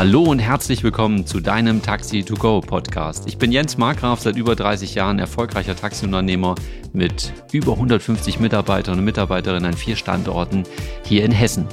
Hallo 0.00 0.22
und 0.22 0.38
herzlich 0.38 0.82
willkommen 0.82 1.26
zu 1.26 1.40
deinem 1.40 1.82
Taxi 1.82 2.22
to 2.22 2.34
Go 2.34 2.62
Podcast. 2.62 3.28
Ich 3.28 3.36
bin 3.36 3.52
Jens 3.52 3.76
Markgraf, 3.76 4.20
seit 4.20 4.34
über 4.34 4.56
30 4.56 4.94
Jahren 4.94 5.18
erfolgreicher 5.18 5.76
Taxiunternehmer 5.76 6.54
mit 6.94 7.34
über 7.52 7.74
150 7.74 8.40
Mitarbeitern 8.40 8.98
und 8.98 9.04
Mitarbeiterinnen 9.04 9.66
an 9.66 9.76
vier 9.76 9.96
Standorten 9.96 10.62
hier 11.04 11.22
in 11.22 11.32
Hessen. 11.32 11.66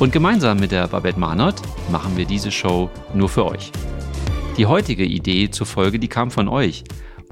Und 0.00 0.12
gemeinsam 0.12 0.58
mit 0.58 0.72
der 0.72 0.88
Babette 0.88 1.20
Mahnert 1.20 1.62
machen 1.92 2.16
wir 2.16 2.24
diese 2.24 2.50
Show 2.50 2.90
nur 3.14 3.28
für 3.28 3.46
euch. 3.46 3.70
Die 4.56 4.66
heutige 4.66 5.04
Idee 5.04 5.48
zur 5.48 5.68
Folge, 5.68 6.00
die 6.00 6.08
kam 6.08 6.32
von 6.32 6.48
euch. 6.48 6.82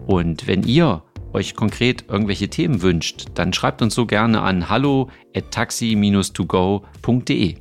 Und 0.06 0.46
wenn 0.46 0.62
ihr 0.62 1.02
euch 1.32 1.56
konkret 1.56 2.04
irgendwelche 2.06 2.48
Themen 2.48 2.80
wünscht, 2.80 3.24
dann 3.34 3.52
schreibt 3.52 3.82
uns 3.82 3.96
so 3.96 4.06
gerne 4.06 4.42
an 4.42 4.68
hallo 4.68 5.10
at 5.34 5.50
taxi-togo.de. 5.50 7.56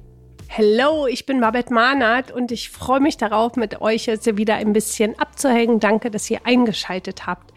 Hallo, 0.49 1.05
ich 1.07 1.25
bin 1.25 1.41
Babette 1.41 1.73
Mahnert 1.73 2.31
und 2.31 2.51
ich 2.51 2.69
freue 2.69 2.99
mich 2.99 3.17
darauf, 3.17 3.57
mit 3.57 3.81
euch 3.81 4.05
jetzt 4.07 4.37
wieder 4.37 4.55
ein 4.55 4.73
bisschen 4.73 5.19
abzuhängen. 5.19 5.79
Danke, 5.79 6.09
dass 6.09 6.29
ihr 6.31 6.39
eingeschaltet 6.45 7.27
habt. 7.27 7.53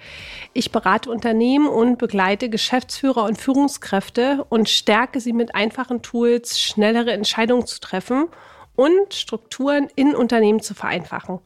Ich 0.53 0.71
berate 0.71 1.11
Unternehmen 1.11 1.69
und 1.69 1.99
begleite 1.99 2.51
Geschäftsführer 2.51 3.25
und 3.25 3.39
Führungskräfte 3.39 4.45
und 4.49 4.69
stärke 4.69 5.21
sie 5.21 5.33
mit 5.33 5.55
einfachen 5.55 6.03
Tools, 6.03 6.61
schnellere 6.61 7.13
Entscheidungen 7.13 7.67
zu 7.67 7.81
treffen 7.81 8.29
und 8.75 9.15
Strukturen 9.15 9.89
in 9.95 10.15
Unternehmen 10.15 10.61
zu 10.61 10.75
vereinfachen. 10.75 11.39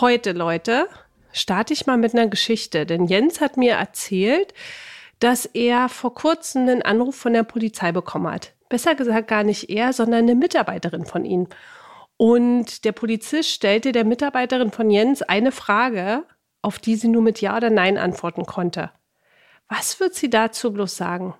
Heute, 0.00 0.32
Leute, 0.32 0.88
starte 1.32 1.72
ich 1.72 1.86
mal 1.86 1.96
mit 1.96 2.12
einer 2.12 2.26
Geschichte, 2.26 2.84
denn 2.84 3.06
Jens 3.06 3.40
hat 3.40 3.56
mir 3.56 3.74
erzählt, 3.74 4.52
dass 5.20 5.46
er 5.46 5.88
vor 5.88 6.12
kurzem 6.12 6.62
einen 6.62 6.82
Anruf 6.82 7.16
von 7.16 7.32
der 7.32 7.44
Polizei 7.44 7.92
bekommen 7.92 8.30
hat. 8.30 8.52
Besser 8.70 8.94
gesagt 8.94 9.28
gar 9.28 9.42
nicht 9.42 9.68
er, 9.68 9.92
sondern 9.92 10.20
eine 10.20 10.34
Mitarbeiterin 10.34 11.04
von 11.04 11.26
ihm. 11.26 11.48
Und 12.16 12.84
der 12.84 12.92
Polizist 12.92 13.50
stellte 13.50 13.92
der 13.92 14.04
Mitarbeiterin 14.04 14.70
von 14.70 14.90
Jens 14.90 15.20
eine 15.22 15.52
Frage, 15.52 16.24
auf 16.62 16.78
die 16.78 16.94
sie 16.94 17.08
nur 17.08 17.20
mit 17.20 17.40
Ja 17.40 17.56
oder 17.56 17.68
Nein 17.68 17.98
antworten 17.98 18.46
konnte. 18.46 18.90
Was 19.68 20.00
wird 20.00 20.14
sie 20.14 20.30
dazu 20.30 20.72
bloß 20.72 20.96
sagen? 20.96 21.34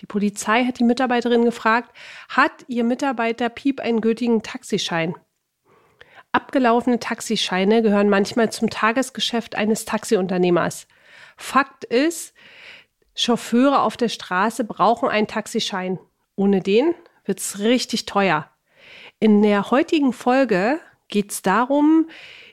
Die 0.00 0.06
Polizei 0.06 0.64
hat 0.64 0.78
die 0.78 0.84
Mitarbeiterin 0.84 1.44
gefragt, 1.44 1.94
hat 2.28 2.64
ihr 2.68 2.84
Mitarbeiter 2.84 3.48
Piep 3.48 3.80
einen 3.80 4.00
gültigen 4.00 4.42
Taxischein? 4.42 5.14
Abgelaufene 6.32 6.98
Taxischeine 6.98 7.82
gehören 7.82 8.08
manchmal 8.08 8.50
zum 8.50 8.70
Tagesgeschäft 8.70 9.56
eines 9.56 9.84
Taxiunternehmers. 9.84 10.86
Fakt 11.36 11.84
ist, 11.84 12.34
Chauffeure 13.14 13.82
auf 13.82 13.96
der 13.96 14.08
Straße 14.08 14.64
brauchen 14.64 15.08
einen 15.08 15.26
Taxischein. 15.26 15.98
Ohne 16.36 16.60
den 16.60 16.94
wird 17.24 17.40
es 17.40 17.58
richtig 17.58 18.06
teuer. 18.06 18.48
In 19.18 19.42
der 19.42 19.70
heutigen 19.70 20.12
Folge 20.12 20.78
geht 21.08 21.32
es 21.32 21.42
darum, 21.42 22.08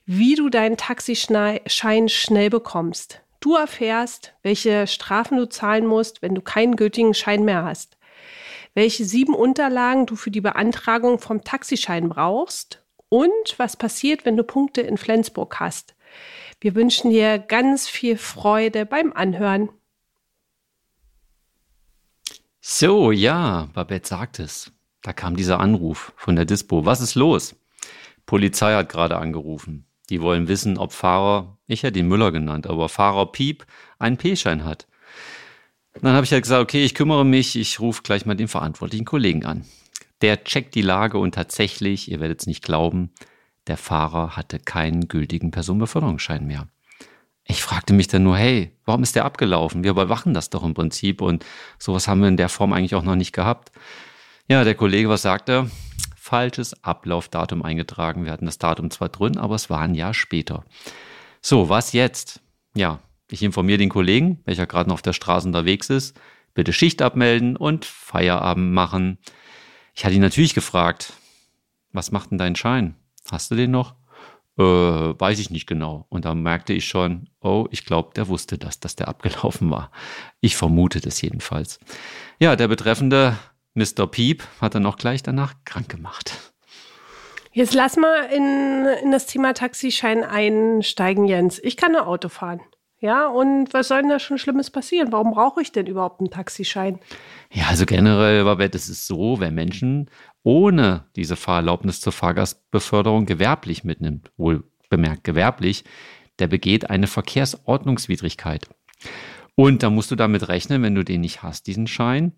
wie 0.06 0.36
du 0.36 0.50
deinen 0.50 0.78
Taxischein 0.78 2.09
schnell 2.09 2.50
bekommst. 2.50 3.22
Du 3.40 3.56
erfährst, 3.56 4.34
welche 4.42 4.88
Strafen 4.88 5.38
du 5.38 5.48
zahlen 5.50 5.86
musst, 5.86 6.22
wenn 6.22 6.34
du 6.34 6.42
keinen 6.42 6.78
gültigen 6.78 7.14
Schein 7.14 7.44
mehr 7.44 7.66
hast. 7.66 7.98
Welche 8.73 9.03
sieben 9.03 9.36
Unterlagen 9.36 10.06
du 10.06 10.16
für 10.16 10.31
die 10.31 10.42
Beantragung 10.42 11.20
vom 11.20 11.44
Taxischein 11.44 12.09
brauchst 12.09 12.84
und 13.09 13.56
was 13.58 13.75
passiert, 13.75 14.25
wenn 14.25 14.38
du 14.38 14.44
Punkte 14.44 14.81
in 14.81 14.97
Flensburg 14.97 15.59
hast. 15.59 15.94
Wir 16.62 16.73
wünschen 16.73 17.12
dir 17.12 17.38
ganz 17.38 17.90
viel 17.90 18.18
Freude 18.18 18.86
beim 18.86 19.12
Anhören. 19.14 19.70
So, 22.66 23.11
ja, 23.11 23.67
Babette 23.73 24.08
sagt 24.08 24.39
es. 24.39 24.72
Da 25.02 25.11
kam 25.11 25.36
dieser 25.36 25.59
Anruf 25.59 26.14
von 26.16 26.38
der 26.38 26.45
Dispo. 26.45 26.86
Was 26.86 27.02
ist 27.02 27.16
los? 27.16 27.58
Polizei 28.25 28.73
hat 28.73 28.88
gerade 28.88 29.17
angerufen. 29.17 29.86
Die 30.09 30.22
wollen 30.22 30.47
wissen, 30.47 30.78
ob 30.78 30.94
Fahrer, 30.94 31.58
ich 31.68 31.84
hätte 31.84 32.00
ihn 32.00 32.07
Müller 32.07 32.31
genannt, 32.31 32.66
aber 32.66 32.88
Fahrer 32.88 33.34
Piep 33.34 33.66
einen 34.00 34.16
P-Schein 34.16 34.63
hat. 34.63 34.88
Dann 36.01 36.13
habe 36.13 36.24
ich 36.24 36.31
halt 36.31 36.44
gesagt, 36.44 36.62
okay, 36.62 36.85
ich 36.85 36.96
kümmere 36.96 37.25
mich, 37.25 37.57
ich 37.57 37.81
rufe 37.81 38.01
gleich 38.01 38.25
mal 38.25 38.35
den 38.35 38.47
verantwortlichen 38.47 39.03
Kollegen 39.03 39.44
an. 39.44 39.66
Der 40.22 40.45
checkt 40.45 40.74
die 40.74 40.81
Lage 40.81 41.18
und 41.18 41.35
tatsächlich, 41.35 42.09
ihr 42.09 42.22
werdet 42.22 42.40
es 42.40 42.47
nicht 42.47 42.63
glauben, 42.63 43.12
der 43.68 43.75
Fahrer 43.75 44.38
hatte 44.38 44.57
keinen 44.57 45.09
gültigen 45.09 45.51
Personenbeförderungsschein 45.51 46.47
mehr. 46.47 46.69
Ich 47.46 47.62
fragte 47.62 47.94
mich 47.94 48.08
dann 48.08 48.24
nur, 48.24 48.38
hey, 48.38 48.72
warum 48.86 49.04
ist 49.04 49.16
der 49.16 49.26
abgelaufen? 49.26 49.84
Wir 49.84 49.92
überwachen 49.92 50.34
das 50.34 50.50
doch 50.50 50.64
im 50.64 50.74
Prinzip 50.74 51.22
und 51.22 51.46
sowas 51.78 52.08
haben 52.08 52.22
wir 52.22 52.30
in 52.30 52.38
der 52.38 52.50
Form 52.50 52.74
eigentlich 52.74 52.96
auch 52.96 53.04
noch 53.04 53.16
nicht 53.16 53.34
gehabt. 53.34 53.72
Ja, 54.48 54.64
der 54.64 54.76
Kollege, 54.76 55.09
was 55.09 55.24
sagt 55.24 55.50
er? 55.50 55.70
Falsches 56.16 56.84
Ablaufdatum 56.84 57.62
eingetragen. 57.64 58.24
Wir 58.24 58.31
hatten 58.31 58.46
das 58.46 58.59
Datum 58.59 58.92
zwar 58.92 59.09
drin, 59.09 59.38
aber 59.38 59.56
es 59.56 59.70
war 59.70 59.80
ein 59.81 59.94
Jahr 59.94 60.14
später. 60.14 60.64
So, 61.42 61.68
was 61.68 61.92
jetzt? 61.92 62.42
Ja, 62.76 63.00
ich 63.30 63.44
informiere 63.44 63.78
den 63.78 63.90
Kollegen, 63.90 64.42
welcher 64.46 64.66
gerade 64.66 64.90
noch 64.90 64.96
auf 64.96 65.02
der 65.02 65.14
Straße 65.14 65.48
unterwegs 65.48 65.90
ist. 65.90 66.18
Bitte 66.54 66.72
Schicht 66.72 67.02
abmelden 67.02 67.58
und 67.58 67.84
Feierabend 67.84 68.72
machen. 68.74 69.18
Ich 69.96 70.06
hatte 70.06 70.16
ihn 70.16 70.22
natürlich 70.22 70.54
gefragt, 70.54 71.14
was 71.92 72.12
macht 72.12 72.31
denn 72.31 72.38
dein 72.38 72.56
Schein? 72.56 72.96
Hast 73.30 73.52
du 73.52 73.56
den 73.56 73.72
noch? 73.72 73.96
Äh, 74.58 74.64
weiß 74.64 75.40
ich 75.40 75.50
nicht 75.50 75.66
genau. 75.66 76.06
Und 76.09 76.25
da 76.25 76.36
merkte 76.36 76.74
ich 76.74 76.88
schon, 76.88 77.30
oh, 77.41 77.68
ich 77.72 77.86
glaube, 77.86 78.12
der 78.16 78.28
wusste 78.28 78.58
das, 78.58 78.80
dass 78.80 78.96
der 78.96 79.08
abgelaufen 79.09 79.69
war. 79.69 79.91
Ich 80.41 80.56
vermute 80.56 81.02
das 81.02 81.22
jedenfalls. 81.22 81.80
Ja, 82.40 82.56
der 82.56 82.68
betreffende 82.68 83.38
Mr. 83.74 84.08
Piep 84.08 84.44
hat 84.62 84.75
dann 84.75 84.86
auch 84.86 84.97
gleich 84.97 85.24
danach 85.24 85.56
krank 85.66 85.90
gemacht. 85.90 86.53
Jetzt 87.52 87.74
lass 87.74 87.97
mal 87.97 88.25
in, 88.31 88.86
in 89.03 89.12
das 89.12 89.28
Thema 89.28 89.53
Taxischein 89.53 90.24
einsteigen, 90.24 91.25
Jens. 91.25 91.59
Ich 91.63 91.78
kann 91.78 91.96
ein 91.96 92.03
Auto 92.03 92.30
fahren. 92.30 92.62
Ja, 93.03 93.28
und 93.28 93.74
was 93.74 93.90
soll 93.90 94.00
denn 94.00 94.09
da 94.09 94.18
schon 94.18 94.38
Schlimmes 94.38 94.72
passieren? 94.72 95.12
Warum 95.12 95.31
brauche 95.31 95.62
ich 95.62 95.74
denn 95.74 95.88
überhaupt 95.88 96.22
einen 96.22 96.31
Taxischein? 96.31 97.00
Ja, 97.52 97.66
also 97.68 97.86
generell, 97.86 98.46
Babette, 98.46 98.78
es 98.78 98.88
ist 98.88 99.08
so, 99.08 99.42
wenn 99.42 99.53
Menschen 99.53 100.09
ohne 100.44 101.06
diese 101.16 101.36
Fahrerlaubnis 101.36 102.02
zur 102.02 102.14
Fahrgastbeförderung 102.14 103.26
gewerblich 103.26 103.84
mitnimmt, 103.84 104.31
wohl 104.38 104.64
bemerkt 104.90 105.24
gewerblich, 105.24 105.84
der 106.40 106.48
begeht 106.48 106.90
eine 106.90 107.08
Verkehrsordnungswidrigkeit. 107.08 108.68
Und 109.56 109.84
da 109.84 109.90
musst 109.90 110.12
du 110.12 110.16
damit 110.16 110.48
rechnen, 110.48 110.81
wenn 110.84 110.96
du 110.96 111.04
den 111.04 111.22
nicht 111.22 111.44
hast, 111.44 111.68
diesen 111.68 111.88
Schein, 111.88 112.34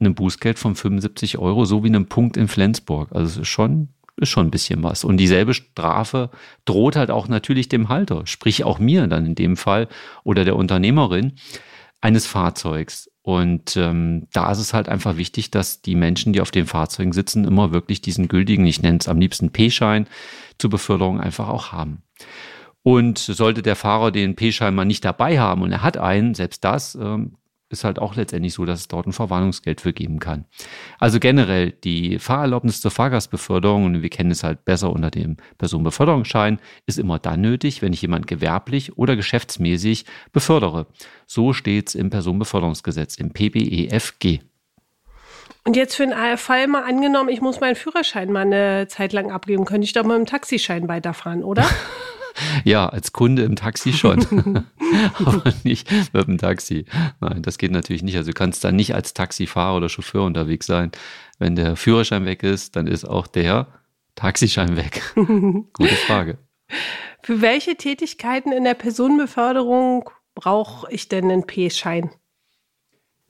ein 0.00 0.14
Bußgeld 0.14 0.58
von 0.58 0.74
75 0.74 1.38
Euro, 1.38 1.64
so 1.64 1.82
wie 1.82 1.88
einem 1.88 2.06
Punkt 2.06 2.36
in 2.36 2.48
Flensburg. 2.48 3.10
Also 3.12 3.26
es 3.26 3.36
ist 3.38 3.48
schon, 3.48 3.88
ist 4.16 4.28
schon 4.28 4.46
ein 4.46 4.50
bisschen 4.50 4.82
was. 4.82 5.02
Und 5.02 5.16
dieselbe 5.16 5.54
Strafe 5.54 6.30
droht 6.64 6.96
halt 6.96 7.10
auch 7.10 7.28
natürlich 7.28 7.68
dem 7.68 7.88
Halter, 7.88 8.26
sprich 8.26 8.64
auch 8.64 8.78
mir 8.78 9.06
dann 9.06 9.26
in 9.26 9.34
dem 9.34 9.56
Fall 9.56 9.88
oder 10.24 10.44
der 10.44 10.56
Unternehmerin 10.56 11.32
eines 12.00 12.26
Fahrzeugs. 12.26 13.10
Und 13.22 13.76
ähm, 13.76 14.26
da 14.32 14.50
ist 14.50 14.58
es 14.58 14.72
halt 14.72 14.88
einfach 14.88 15.16
wichtig, 15.16 15.50
dass 15.50 15.82
die 15.82 15.94
Menschen, 15.94 16.32
die 16.32 16.40
auf 16.40 16.50
den 16.50 16.66
Fahrzeugen 16.66 17.12
sitzen, 17.12 17.44
immer 17.44 17.72
wirklich 17.72 18.00
diesen 18.00 18.28
gültigen, 18.28 18.66
ich 18.66 18.80
nenne 18.80 18.98
es 18.98 19.08
am 19.08 19.18
liebsten 19.18 19.50
P-Schein, 19.50 20.06
zur 20.58 20.70
Beförderung 20.70 21.20
einfach 21.20 21.48
auch 21.48 21.72
haben. 21.72 22.02
Und 22.82 23.18
sollte 23.18 23.60
der 23.60 23.76
Fahrer 23.76 24.12
den 24.12 24.34
P-Schein 24.34 24.74
mal 24.74 24.86
nicht 24.86 25.04
dabei 25.04 25.38
haben 25.38 25.62
und 25.62 25.72
er 25.72 25.82
hat 25.82 25.98
einen, 25.98 26.34
selbst 26.34 26.64
das 26.64 26.94
ähm, 26.94 27.36
ist 27.70 27.84
halt 27.84 27.98
auch 27.98 28.16
letztendlich 28.16 28.54
so, 28.54 28.64
dass 28.64 28.80
es 28.80 28.88
dort 28.88 29.06
ein 29.06 29.12
Verwarnungsgeld 29.12 29.80
für 29.80 29.92
geben 29.92 30.18
kann. 30.18 30.46
Also 30.98 31.20
generell 31.20 31.72
die 31.72 32.18
Fahrerlaubnis 32.18 32.80
zur 32.80 32.90
Fahrgastbeförderung, 32.90 33.84
und 33.84 34.02
wir 34.02 34.10
kennen 34.10 34.30
es 34.30 34.42
halt 34.42 34.64
besser 34.64 34.90
unter 34.90 35.10
dem 35.10 35.36
Personenbeförderungsschein, 35.58 36.60
ist 36.86 36.98
immer 36.98 37.18
dann 37.18 37.40
nötig, 37.40 37.82
wenn 37.82 37.92
ich 37.92 38.02
jemand 38.02 38.26
gewerblich 38.26 38.96
oder 38.96 39.16
geschäftsmäßig 39.16 40.06
befördere. 40.32 40.86
So 41.26 41.52
steht 41.52 41.88
es 41.88 41.94
im 41.94 42.10
Personenbeförderungsgesetz, 42.10 43.16
im 43.16 43.32
PBEFG. 43.32 44.40
Und 45.64 45.76
jetzt 45.76 45.96
für 45.96 46.04
einen 46.04 46.38
Fall 46.38 46.66
mal 46.66 46.84
angenommen, 46.84 47.28
ich 47.28 47.42
muss 47.42 47.60
meinen 47.60 47.76
Führerschein 47.76 48.32
mal 48.32 48.46
eine 48.46 48.88
Zeit 48.88 49.12
lang 49.12 49.30
abgeben, 49.30 49.66
könnte 49.66 49.84
ich 49.84 49.92
doch 49.92 50.04
mit 50.04 50.16
dem 50.16 50.24
Taxischein 50.24 50.88
weiterfahren, 50.88 51.44
oder? 51.44 51.66
Ja, 52.64 52.88
als 52.88 53.12
Kunde 53.12 53.42
im 53.42 53.56
Taxi 53.56 53.92
schon, 53.92 54.20
aber 55.24 55.52
nicht 55.64 55.90
mit 56.12 56.26
dem 56.26 56.38
Taxi. 56.38 56.84
Nein, 57.20 57.42
das 57.42 57.58
geht 57.58 57.70
natürlich 57.70 58.02
nicht. 58.02 58.16
Also 58.16 58.30
du 58.30 58.34
kannst 58.34 58.64
dann 58.64 58.76
nicht 58.76 58.94
als 58.94 59.14
Taxifahrer 59.14 59.76
oder 59.76 59.88
Chauffeur 59.88 60.24
unterwegs 60.24 60.66
sein. 60.66 60.90
Wenn 61.38 61.56
der 61.56 61.76
Führerschein 61.76 62.24
weg 62.24 62.42
ist, 62.42 62.76
dann 62.76 62.86
ist 62.86 63.04
auch 63.04 63.26
der 63.26 63.68
Taxischein 64.14 64.76
weg. 64.76 65.02
Gute 65.14 65.94
Frage. 66.06 66.38
Für 67.22 67.40
welche 67.40 67.76
Tätigkeiten 67.76 68.52
in 68.52 68.64
der 68.64 68.74
Personenbeförderung 68.74 70.10
brauche 70.34 70.90
ich 70.92 71.08
denn 71.08 71.30
einen 71.30 71.46
P-Schein? 71.46 72.10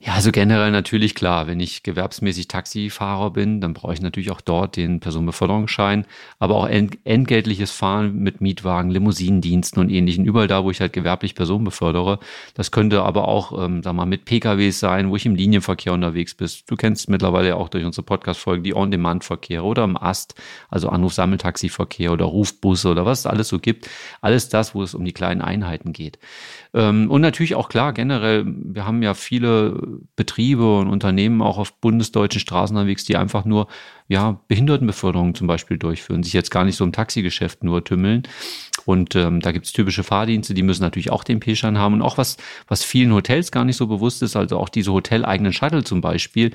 Ja, 0.01 0.13
also 0.13 0.31
generell 0.31 0.71
natürlich 0.71 1.13
klar, 1.13 1.47
wenn 1.47 1.59
ich 1.59 1.83
gewerbsmäßig 1.83 2.47
Taxifahrer 2.47 3.31
bin, 3.31 3.59
dann 3.59 3.73
brauche 3.73 3.91
ich 3.93 3.99
natürlich 3.99 4.31
auch 4.31 4.39
dort 4.39 4.77
den 4.77 5.01
Personenbeförderungsschein, 5.01 6.05
aber 6.39 6.55
auch 6.55 6.67
entgeltliches 6.69 7.71
Fahren 7.71 8.15
mit 8.19 8.39
Mietwagen, 8.39 8.91
Limousinendiensten 8.91 9.81
und 9.81 9.89
ähnlichen, 9.89 10.23
überall 10.23 10.47
da, 10.47 10.63
wo 10.63 10.71
ich 10.71 10.79
halt 10.79 10.93
gewerblich 10.93 11.35
Personen 11.35 11.65
befördere. 11.65 12.19
Das 12.53 12.71
könnte 12.71 13.03
aber 13.03 13.27
auch, 13.27 13.61
ähm, 13.61 13.83
sag 13.83 13.91
mal, 13.91 14.05
mit 14.05 14.23
PKWs 14.23 14.79
sein, 14.79 15.09
wo 15.09 15.17
ich 15.17 15.25
im 15.25 15.35
Linienverkehr 15.35 15.91
unterwegs 15.91 16.33
bin. 16.33 16.47
Du 16.67 16.77
kennst 16.77 17.09
mittlerweile 17.09 17.57
auch 17.57 17.67
durch 17.67 17.83
unsere 17.83 18.05
Podcast-Folgen 18.05 18.63
die 18.63 18.73
On-Demand-Verkehre 18.75 19.63
oder 19.63 19.83
im 19.83 19.97
Ast, 19.97 20.33
also 20.69 20.87
Anruf-Sammeltaxiverkehr 20.87 22.13
oder 22.13 22.23
Rufbusse 22.23 22.87
oder 22.87 23.05
was 23.05 23.19
es 23.19 23.25
alles 23.25 23.49
so 23.49 23.59
gibt. 23.59 23.89
Alles 24.21 24.47
das, 24.47 24.73
wo 24.73 24.81
es 24.81 24.95
um 24.95 25.03
die 25.03 25.11
kleinen 25.11 25.41
Einheiten 25.41 25.91
geht. 25.91 26.19
Ähm, 26.73 27.11
und 27.11 27.19
natürlich 27.19 27.55
auch 27.55 27.67
klar, 27.67 27.91
generell, 27.91 28.45
wir 28.45 28.85
haben 28.85 29.03
ja 29.03 29.13
viele 29.13 29.88
Betriebe 30.15 30.79
und 30.79 30.87
Unternehmen 30.87 31.41
auch 31.41 31.57
auf 31.57 31.79
bundesdeutschen 31.79 32.39
Straßen 32.39 32.75
unterwegs, 32.75 33.05
die 33.05 33.17
einfach 33.17 33.45
nur 33.45 33.67
ja, 34.07 34.39
Behindertenbeförderung 34.47 35.35
zum 35.35 35.45
Beispiel 35.45 35.77
durchführen, 35.77 36.23
sich 36.23 36.33
jetzt 36.33 36.49
gar 36.49 36.65
nicht 36.65 36.75
so 36.75 36.83
im 36.83 36.91
Taxigeschäft 36.91 37.63
nur 37.63 37.83
tümmeln. 37.83 38.23
Und 38.85 39.15
ähm, 39.15 39.39
da 39.39 39.51
gibt's 39.51 39.71
typische 39.71 40.03
Fahrdienste, 40.03 40.55
die 40.55 40.63
müssen 40.63 40.81
natürlich 40.81 41.11
auch 41.11 41.23
den 41.23 41.39
P-Schein 41.39 41.77
haben. 41.77 41.93
Und 41.93 42.01
auch 42.01 42.17
was, 42.17 42.37
was 42.67 42.83
vielen 42.83 43.13
Hotels 43.13 43.51
gar 43.51 43.65
nicht 43.65 43.77
so 43.77 43.85
bewusst 43.85 44.23
ist, 44.23 44.35
also 44.35 44.57
auch 44.57 44.69
diese 44.69 44.91
hoteleigenen 44.91 45.53
Shuttle 45.53 45.83
zum 45.83 46.01
Beispiel, 46.01 46.51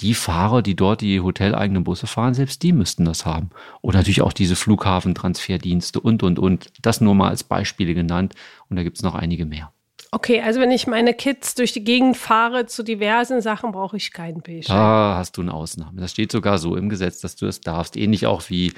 die 0.00 0.14
Fahrer, 0.14 0.62
die 0.62 0.76
dort 0.76 1.02
die 1.02 1.20
hoteleigenen 1.20 1.84
Busse 1.84 2.06
fahren, 2.06 2.32
selbst 2.32 2.62
die 2.62 2.72
müssten 2.72 3.04
das 3.04 3.26
haben. 3.26 3.50
Und 3.82 3.94
natürlich 3.94 4.22
auch 4.22 4.32
diese 4.32 4.56
Flughafentransferdienste 4.56 6.00
und, 6.00 6.22
und, 6.22 6.38
und. 6.38 6.72
Das 6.80 7.02
nur 7.02 7.14
mal 7.14 7.28
als 7.28 7.44
Beispiele 7.44 7.94
genannt. 7.94 8.34
Und 8.70 8.76
da 8.76 8.82
gibt's 8.82 9.02
noch 9.02 9.14
einige 9.14 9.44
mehr. 9.44 9.72
Okay, 10.14 10.40
also 10.40 10.60
wenn 10.60 10.70
ich 10.70 10.86
meine 10.86 11.12
Kids 11.12 11.56
durch 11.56 11.72
die 11.72 11.82
Gegend 11.82 12.16
fahre 12.16 12.66
zu 12.66 12.84
diversen 12.84 13.40
Sachen, 13.40 13.72
brauche 13.72 13.96
ich 13.96 14.12
keinen 14.12 14.42
P-Schein. 14.42 14.76
Da 14.76 15.16
hast 15.18 15.36
du 15.36 15.40
eine 15.40 15.52
Ausnahme. 15.52 16.00
Das 16.00 16.12
steht 16.12 16.30
sogar 16.30 16.58
so 16.58 16.76
im 16.76 16.88
Gesetz, 16.88 17.18
dass 17.18 17.34
du 17.34 17.46
es 17.46 17.60
darfst. 17.60 17.96
Ähnlich 17.96 18.24
auch 18.24 18.48
wie, 18.48 18.72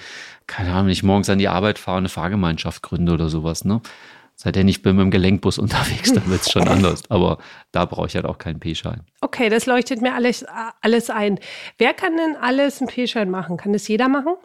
keine 0.47 0.71
Ahnung, 0.73 0.87
wenn 0.87 0.93
ich 0.93 1.03
morgens 1.03 1.29
an 1.29 1.39
die 1.39 1.49
Arbeit 1.49 1.79
fahre, 1.79 1.99
eine 1.99 2.09
Fahrgemeinschaft 2.09 2.83
gründe 2.83 3.13
oder 3.13 3.29
sowas, 3.29 3.67
ne? 3.67 3.83
Seitdem 4.35 4.67
ich 4.69 4.81
bin 4.81 4.97
mit 4.97 5.03
dem 5.03 5.11
Gelenkbus 5.11 5.59
unterwegs, 5.59 6.11
dann 6.15 6.27
wird 6.31 6.41
es 6.41 6.51
schon 6.51 6.69
anders. 6.69 7.03
Aber 7.11 7.37
da 7.71 7.85
brauche 7.85 8.07
ich 8.07 8.15
halt 8.15 8.25
auch 8.25 8.39
keinen 8.39 8.59
P-Schein. 8.59 9.03
Okay, 9.21 9.51
das 9.51 9.67
leuchtet 9.67 10.01
mir 10.01 10.15
alles, 10.15 10.43
alles 10.81 11.11
ein. 11.11 11.39
Wer 11.77 11.93
kann 11.93 12.17
denn 12.17 12.37
alles 12.41 12.81
einen 12.81 12.89
P-Schein 12.89 13.31
machen? 13.31 13.59
Kann 13.59 13.75
das 13.75 13.87
jeder 13.89 14.09
machen? 14.09 14.37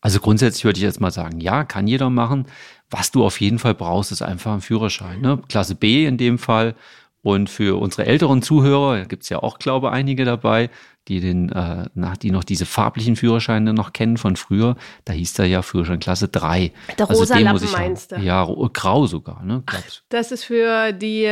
Also 0.00 0.20
grundsätzlich 0.20 0.64
würde 0.64 0.78
ich 0.78 0.84
jetzt 0.84 1.00
mal 1.00 1.10
sagen, 1.10 1.40
ja, 1.40 1.64
kann 1.64 1.88
jeder 1.88 2.10
machen. 2.10 2.46
Was 2.90 3.10
du 3.10 3.24
auf 3.24 3.40
jeden 3.40 3.58
Fall 3.58 3.74
brauchst, 3.74 4.12
ist 4.12 4.22
einfach 4.22 4.52
ein 4.52 4.60
Führerschein. 4.60 5.20
Ne? 5.20 5.42
Klasse 5.48 5.74
B 5.74 6.06
in 6.06 6.18
dem 6.18 6.38
Fall. 6.38 6.74
Und 7.22 7.50
für 7.50 7.80
unsere 7.80 8.06
älteren 8.06 8.40
Zuhörer, 8.40 9.04
gibt 9.04 9.24
es 9.24 9.28
ja 9.30 9.42
auch, 9.42 9.58
glaube 9.58 9.90
einige 9.90 10.24
dabei, 10.24 10.70
die 11.08 11.20
den, 11.20 11.50
äh, 11.50 11.88
nach, 11.94 12.16
die 12.16 12.30
noch 12.30 12.44
diese 12.44 12.66
farblichen 12.66 13.16
Führerscheine 13.16 13.72
noch 13.72 13.92
kennen 13.92 14.16
von 14.16 14.36
früher, 14.36 14.76
da 15.04 15.12
hieß 15.12 15.34
der 15.34 15.46
ja 15.46 15.62
Führerschein 15.62 15.98
Klasse 15.98 16.28
3. 16.28 16.72
Der 16.98 17.08
also 17.08 17.20
rosa 17.20 17.38
Lappen 17.38 17.70
meinst 17.72 18.12
du? 18.12 18.16
Ja, 18.16 18.46
grau 18.72 19.06
sogar, 19.06 19.42
ne? 19.42 19.62
Ach, 19.66 19.82
das 20.08 20.32
ist 20.32 20.44
für 20.44 20.92
die, 20.92 21.28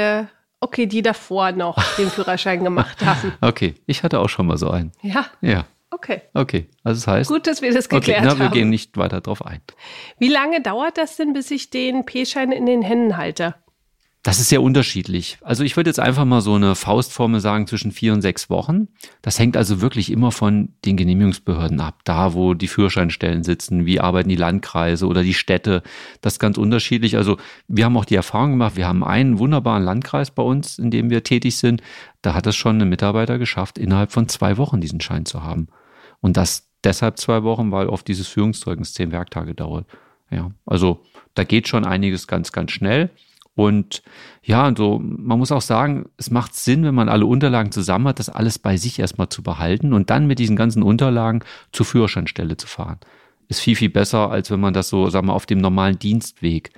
okay, 0.61 0.87
die 0.87 1.03
davor 1.03 1.53
noch 1.53 1.81
den 1.97 2.11
Führerschein 2.11 2.65
gemacht 2.65 3.01
haben. 3.05 3.33
Okay, 3.41 3.75
ich 3.87 4.03
hatte 4.03 4.21
auch 4.21 4.29
schon 4.29 4.47
mal 4.47 4.59
so 4.59 4.71
einen. 4.71 4.93
Ja? 5.03 5.27
Ja. 5.41 5.65
Okay. 5.95 6.23
Okay, 6.35 6.67
also 6.83 6.99
das 7.01 7.07
heißt. 7.07 7.31
Gut, 7.31 7.47
dass 7.47 7.63
wir 7.63 7.73
das 7.73 7.89
geklärt 7.89 8.19
okay, 8.19 8.27
na, 8.29 8.37
wir 8.37 8.47
haben. 8.47 8.53
Wir 8.55 8.61
gehen 8.61 8.69
nicht 8.69 8.97
weiter 8.97 9.21
drauf 9.21 9.47
ein. 9.47 9.61
Wie 10.19 10.29
lange 10.29 10.61
dauert 10.61 10.99
das 10.99 11.17
denn, 11.17 11.33
bis 11.33 11.53
ich 11.53 11.71
den 11.71 12.05
P-Schein 12.05 12.51
in 12.51 12.67
den 12.67 12.83
Händen 12.83 13.17
halte? 13.17 13.55
Das 14.25 14.41
ist 14.41 14.49
sehr 14.49 14.63
unterschiedlich. 14.63 15.37
Also 15.43 15.65
ich 15.65 15.77
würde 15.77 15.91
jetzt 15.91 16.01
einfach 16.01 16.25
mal 16.25 16.41
so 16.41 16.55
eine 16.55 16.75
Faustformel 16.75 17.41
sagen 17.41 17.67
zwischen 17.67 17.93
vier 17.93 18.15
und 18.15 18.23
sechs 18.23 18.49
Wochen. 18.49 18.89
Das 19.21 19.39
hängt 19.39 19.55
also 19.55 19.83
wirklich 19.83 20.11
immer 20.11 20.33
von 20.33 20.71
den 20.87 20.97
Genehmigungsbehörden 20.97 21.79
ab. 21.79 22.01
Da, 22.05 22.33
wo 22.33 22.55
die 22.55 22.67
Führerscheinstellen 22.67 23.45
sitzen, 23.45 23.85
wie 23.85 24.01
arbeiten 24.01 24.31
die 24.31 24.37
Landkreise 24.37 25.07
oder 25.07 25.23
die 25.23 25.35
Städte. 25.35 25.83
Das 26.23 26.35
ist 26.35 26.39
ganz 26.39 26.57
unterschiedlich. 26.57 27.19
Also 27.19 27.37
wir 27.69 27.85
haben 27.85 27.99
auch 27.99 28.07
die 28.07 28.15
Erfahrung 28.15 28.53
gemacht, 28.53 28.77
wir 28.77 28.89
haben 28.89 29.05
einen 29.05 29.39
wunderbaren 29.39 29.85
Landkreis 29.85 30.31
bei 30.31 30.43
uns, 30.43 30.79
in 30.79 30.91
dem 30.91 31.11
wir 31.11 31.23
tätig 31.23 31.59
sind. 31.59 31.83
Da 32.23 32.33
hat 32.33 32.47
es 32.47 32.57
schon 32.57 32.81
ein 32.81 32.89
Mitarbeiter 32.89 33.39
geschafft, 33.39 33.77
innerhalb 33.77 34.11
von 34.11 34.27
zwei 34.29 34.57
Wochen 34.57 34.81
diesen 34.81 35.03
Schein 35.03 35.27
zu 35.27 35.43
haben. 35.43 35.69
Und 36.25 36.39
das 36.39 36.71
deshalb 36.83 37.19
zwei 37.19 37.43
Wochen, 37.43 37.71
weil 37.71 37.87
oft 37.87 38.09
dieses 38.09 38.29
Führungszeugnis 38.29 38.95
zehn 38.95 39.13
Werktage 39.13 39.55
dauert. 39.55 39.87
Ja, 40.31 40.53
also 40.65 41.03
da 41.35 41.45
geht 41.45 41.69
schon 41.69 41.85
einiges 41.85 42.27
ganz, 42.27 42.51
ganz 42.51 42.73
schnell. 42.73 43.11
Und 43.55 44.03
ja, 44.43 44.67
und 44.67 44.79
so, 44.79 44.99
man 45.03 45.39
muss 45.39 45.53
auch 45.53 45.61
sagen, 45.61 46.07
es 46.17 46.31
macht 46.31 46.55
Sinn, 46.55 46.83
wenn 46.83 46.95
man 46.95 47.11
alle 47.11 47.27
Unterlagen 47.27 47.73
zusammen 47.73 48.09
hat, 48.09 48.21
das 48.21 48.31
alles 48.31 48.59
bei 48.59 48.79
sich 48.79 48.99
erstmal 48.99 49.29
zu 49.29 49.43
behalten 49.43 49.93
und 49.93 50.09
dann 50.09 50.27
mit 50.27 50.39
diesen 50.39 50.57
ganzen 50.57 50.83
Unterlagen 50.83 51.45
zur 51.73 51.85
Führerscheinstelle 51.85 52.57
zu 52.57 52.69
fahren. 52.69 53.01
Ist 53.49 53.61
viel, 53.61 53.77
viel 53.77 53.91
besser, 53.91 54.31
als 54.31 54.51
wenn 54.51 54.61
man 54.61 54.73
das 54.73 54.89
so, 54.89 55.11
sagen 55.11 55.27
wir, 55.27 55.35
auf 55.35 55.45
dem 55.45 55.59
normalen 55.59 55.99
Dienstweg 55.99 56.71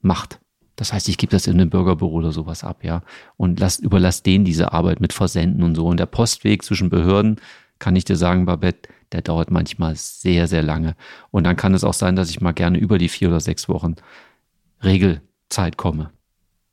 macht. 0.00 0.40
Das 0.76 0.94
heißt, 0.94 1.10
ich 1.10 1.18
gebe 1.18 1.30
das 1.30 1.46
in 1.46 1.60
einem 1.60 1.68
Bürgerbüro 1.68 2.14
oder 2.14 2.32
sowas 2.32 2.64
ab, 2.64 2.84
ja. 2.84 3.02
Und 3.36 3.60
lass, 3.60 3.80
überlass 3.80 4.22
denen 4.22 4.46
diese 4.46 4.72
Arbeit 4.72 4.98
mit 4.98 5.12
Versenden 5.12 5.62
und 5.62 5.74
so. 5.74 5.86
Und 5.86 6.00
der 6.00 6.06
Postweg 6.06 6.64
zwischen 6.64 6.88
Behörden, 6.88 7.38
kann 7.80 7.96
ich 7.96 8.04
dir 8.04 8.16
sagen, 8.16 8.46
Babette, 8.46 8.88
der 9.10 9.22
dauert 9.22 9.50
manchmal 9.50 9.96
sehr, 9.96 10.46
sehr 10.46 10.62
lange. 10.62 10.94
Und 11.32 11.44
dann 11.44 11.56
kann 11.56 11.74
es 11.74 11.82
auch 11.82 11.94
sein, 11.94 12.14
dass 12.14 12.30
ich 12.30 12.40
mal 12.40 12.52
gerne 12.52 12.78
über 12.78 12.98
die 12.98 13.08
vier 13.08 13.28
oder 13.28 13.40
sechs 13.40 13.68
Wochen 13.68 13.96
Regelzeit 14.84 15.76
komme. 15.76 16.10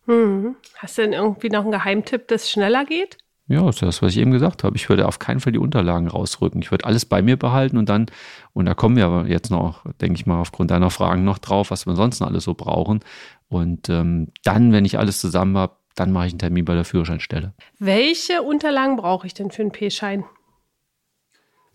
Hm. 0.05 0.55
Hast 0.77 0.97
du 0.97 1.01
denn 1.01 1.13
irgendwie 1.13 1.49
noch 1.49 1.63
einen 1.63 1.71
Geheimtipp, 1.71 2.27
dass 2.27 2.43
es 2.43 2.51
schneller 2.51 2.85
geht? 2.85 3.17
Ja, 3.49 3.61
das 3.61 3.75
ist 3.77 3.81
das, 3.81 4.01
was 4.01 4.11
ich 4.11 4.19
eben 4.19 4.31
gesagt 4.31 4.63
habe. 4.65 4.75
Ich 4.75 4.89
würde 4.89 5.07
auf 5.07 5.19
keinen 5.19 5.39
Fall 5.39 5.53
die 5.53 5.59
Unterlagen 5.59 6.07
rausrücken. 6.07 6.61
Ich 6.61 6.71
würde 6.71 6.85
alles 6.85 7.05
bei 7.05 7.21
mir 7.21 7.37
behalten 7.37 7.77
und 7.77 7.87
dann, 7.87 8.07
und 8.51 8.65
da 8.65 8.73
kommen 8.73 8.97
wir 8.97 9.05
aber 9.05 9.27
jetzt 9.27 9.49
noch, 9.49 9.85
denke 10.01 10.19
ich 10.19 10.25
mal, 10.25 10.39
aufgrund 10.39 10.71
deiner 10.71 10.89
Fragen 10.89 11.23
noch 11.23 11.37
drauf, 11.37 11.71
was 11.71 11.85
wir 11.85 11.95
sonst 11.95 12.19
noch 12.19 12.27
alles 12.27 12.43
so 12.43 12.55
brauchen. 12.55 12.99
Und 13.47 13.87
ähm, 13.87 14.27
dann, 14.43 14.73
wenn 14.73 14.83
ich 14.83 14.99
alles 14.99 15.21
zusammen 15.21 15.57
habe, 15.57 15.77
dann 15.95 16.11
mache 16.11 16.27
ich 16.27 16.33
einen 16.33 16.39
Termin 16.39 16.65
bei 16.65 16.75
der 16.75 16.83
Führerscheinstelle. 16.83 17.53
Welche 17.79 18.41
Unterlagen 18.43 18.97
brauche 18.97 19.25
ich 19.25 19.33
denn 19.33 19.49
für 19.49 19.61
einen 19.61 19.71
P-Schein? 19.71 20.25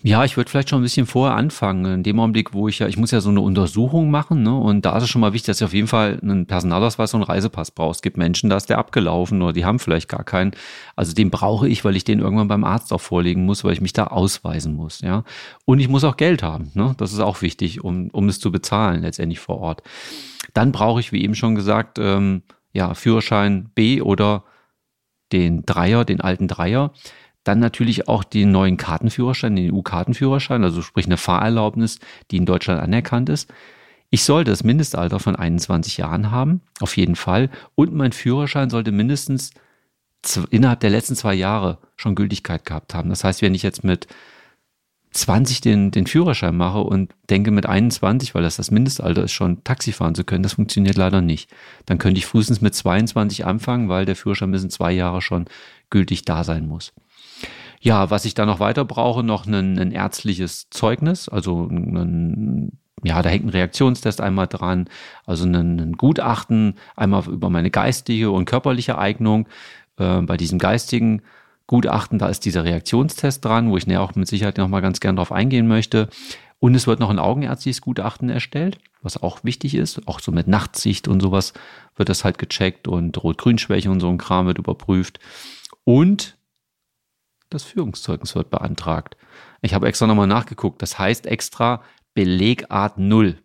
Ja, 0.05 0.25
ich 0.25 0.37
würde 0.37 0.51
vielleicht 0.51 0.69
schon 0.69 0.81
ein 0.81 0.83
bisschen 0.83 1.07
vorher 1.07 1.37
anfangen. 1.37 1.85
In 1.85 2.03
dem 2.03 2.19
Augenblick, 2.19 2.53
wo 2.53 2.67
ich 2.67 2.81
ja, 2.81 2.89
ich 2.89 2.97
muss 2.97 3.13
ja 3.13 3.21
so 3.21 3.31
eine 3.31 3.41
Untersuchung 3.41 4.11
machen, 4.11 4.43
ne? 4.43 4.53
Und 4.53 4.85
da 4.85 4.97
ist 4.97 5.05
es 5.05 5.11
schon 5.11 5.21
mal 5.21 5.33
wichtig, 5.33 5.47
dass 5.47 5.59
du 5.59 5.67
auf 5.67 5.75
jeden 5.75 5.87
Fall 5.87 6.19
einen 6.21 6.47
Personalausweis 6.47 7.15
und 7.15 7.23
einen 7.23 7.31
Reisepass 7.31 7.71
brauchst. 7.71 7.99
Es 7.99 8.03
gibt 8.03 8.17
Menschen, 8.17 8.51
da 8.51 8.57
ist 8.57 8.69
der 8.69 8.79
abgelaufen 8.79 9.41
oder 9.43 9.53
die 9.53 9.65
haben 9.65 9.79
vielleicht 9.79 10.09
gar 10.09 10.25
keinen. 10.25 10.53
Also 10.97 11.15
den 11.15 11.31
brauche 11.31 11.69
ich, 11.69 11.85
weil 11.85 11.95
ich 11.95 12.03
den 12.03 12.19
irgendwann 12.19 12.49
beim 12.49 12.65
Arzt 12.65 12.93
auch 12.93 13.01
vorlegen 13.01 13.45
muss, 13.45 13.63
weil 13.63 13.75
ich 13.75 13.81
mich 13.81 13.93
da 13.93 14.09
ausweisen 14.09 14.75
muss, 14.75 15.03
ja. 15.03 15.23
Und 15.67 15.79
ich 15.79 15.89
muss 15.89 16.03
auch 16.03 16.17
Geld 16.17 16.43
haben, 16.43 16.73
ne? 16.75 16.95
Das 16.99 17.13
ist 17.13 17.21
auch 17.21 17.41
wichtig, 17.41 17.85
um, 17.85 18.09
um 18.11 18.29
es 18.29 18.41
zu 18.41 18.51
bezahlen, 18.51 19.03
letztendlich 19.03 19.39
vor 19.39 19.61
Ort. 19.61 19.83
Dann 20.53 20.73
brauche 20.73 20.99
ich, 20.99 21.13
wie 21.13 21.23
eben 21.23 21.37
schon 21.37 21.55
gesagt, 21.55 22.01
ähm, 22.01 22.43
ja, 22.73 22.95
Führerschein 22.95 23.71
B 23.75 24.03
oder 24.03 24.43
den 25.31 25.65
Dreier, 25.65 26.05
den 26.05 26.21
alten 26.21 26.49
Dreier. 26.49 26.93
Dann 27.45 27.59
natürlich 27.59 28.09
auch 28.09 28.25
den 28.25 28.53
neuen 28.53 28.77
Kartenführerschein, 28.77 29.57
den 29.57 29.75
EU-Kartenführerschein, 29.75 30.63
also 30.63 30.83
sprich 30.83 31.07
eine 31.07 31.17
Fahrerlaubnis, 31.17 31.99
die 32.31 32.37
in 32.37 32.47
Deutschland 32.47 32.81
anerkannt 32.81 33.29
ist. 33.29 33.53
Ich 34.11 34.25
sollte 34.25 34.51
das 34.51 34.63
Mindestalter 34.63 35.19
von 35.19 35.37
21 35.37 35.97
Jahren 35.97 36.31
haben, 36.31 36.61
auf 36.81 36.97
jeden 36.97 37.17
Fall. 37.17 37.51
Und 37.75 37.95
mein 37.95 38.13
Führerschein 38.13 38.71
sollte 38.71 38.93
mindestens 38.93 39.53
innerhalb 40.51 40.81
der 40.81 40.91
letzten 40.91 41.17
zwei 41.17 41.35
Jahre 41.35 41.79
schon 41.97 42.15
Gültigkeit 42.15 42.65
gehabt 42.65 42.95
haben. 42.95 43.09
Das 43.09 43.25
heißt, 43.25 43.43
wenn 43.43 43.55
ich 43.55 43.63
jetzt 43.63 43.85
mit 43.85 44.07
20 45.13 45.61
den, 45.61 45.91
den 45.91 46.07
Führerschein 46.07 46.57
mache 46.57 46.81
und 46.81 47.13
denke 47.29 47.51
mit 47.51 47.67
21, 47.67 48.35
weil 48.35 48.43
das 48.43 48.57
das 48.57 48.71
Mindestalter 48.71 49.25
ist, 49.25 49.33
schon 49.33 49.63
Taxi 49.65 49.93
fahren 49.93 50.15
zu 50.15 50.25
können, 50.25 50.43
das 50.43 50.55
funktioniert 50.55 50.97
leider 50.97 51.21
nicht. 51.21 51.51
Dann 51.87 51.99
könnte 51.99 52.19
ich 52.19 52.27
frühestens 52.27 52.61
mit 52.61 52.75
22 52.75 53.45
anfangen, 53.45 53.89
weil 53.89 54.07
der 54.07 54.17
Führerschein 54.17 54.53
bis 54.53 54.63
in 54.63 54.71
zwei 54.71 54.93
Jahre 54.93 55.21
schon 55.21 55.47
gültig 55.91 56.25
da 56.25 56.45
sein 56.45 56.67
muss. 56.67 56.93
Ja, 57.85 58.11
was 58.11 58.25
ich 58.25 58.35
da 58.35 58.47
noch 58.47 58.61
weiter 58.61 58.85
brauche, 58.85 59.25
noch 59.25 59.45
ein, 59.45 59.77
ein 59.77 59.91
ärztliches 59.91 60.71
Zeugnis, 60.71 61.29
also 61.29 61.67
ein, 61.67 62.79
ja, 63.03 63.21
da 63.23 63.29
hängt 63.29 63.47
ein 63.47 63.49
Reaktionstest 63.49 64.21
einmal 64.21 64.47
dran, 64.47 64.89
also 65.27 65.47
ein, 65.47 65.95
Gutachten 65.95 66.77
einmal 66.95 67.25
über 67.27 67.51
meine 67.51 67.73
geistige 67.73 68.31
und 68.31 68.45
körperliche 68.45 68.99
Eignung. 68.99 69.49
Äh, 69.97 70.21
bei 70.21 70.37
diesem 70.37 70.61
geistigen 70.61 71.23
Gutachten, 71.67 72.21
da 72.21 72.29
ist 72.29 72.45
dieser 72.45 72.63
Reaktionstest 72.63 73.45
dran, 73.45 73.69
wo 73.69 73.77
ich 73.77 73.89
näher 73.89 74.03
auch 74.03 74.15
mit 74.15 74.29
Sicherheit 74.29 74.59
noch 74.59 74.69
mal 74.69 74.81
ganz 74.81 75.01
gern 75.01 75.17
drauf 75.17 75.33
eingehen 75.33 75.67
möchte. 75.67 76.09
Und 76.61 76.77
es 76.77 76.87
wird 76.87 77.01
noch 77.01 77.11
ein 77.11 77.19
augenärztliches 77.19 77.81
Gutachten 77.81 78.31
erstellt, 78.31 78.79
was 79.03 79.21
auch 79.21 79.43
wichtig 79.43 79.75
ist. 79.75 80.07
Auch 80.07 80.21
so 80.21 80.31
mit 80.31 80.47
Nachtsicht 80.47 81.09
und 81.09 81.21
sowas 81.21 81.53
wird 81.97 82.09
das 82.09 82.23
halt 82.23 82.39
gecheckt 82.39 82.87
und 82.87 83.21
Rot-Grün-Schwäche 83.21 83.91
und 83.91 83.99
so 83.99 84.09
ein 84.09 84.19
Kram 84.19 84.47
wird 84.47 84.59
überprüft. 84.59 85.19
Und 85.83 86.37
das 87.55 87.63
Führungszeugnis 87.63 88.35
wird 88.35 88.51
beantragt. 88.51 89.17
Ich 89.61 89.75
habe 89.75 89.87
extra 89.87 90.07
nochmal 90.07 90.27
nachgeguckt. 90.27 90.83
Das 90.83 90.99
heißt 90.99 91.27
extra 91.27 91.83
Belegart 92.15 92.99
0. 92.99 93.39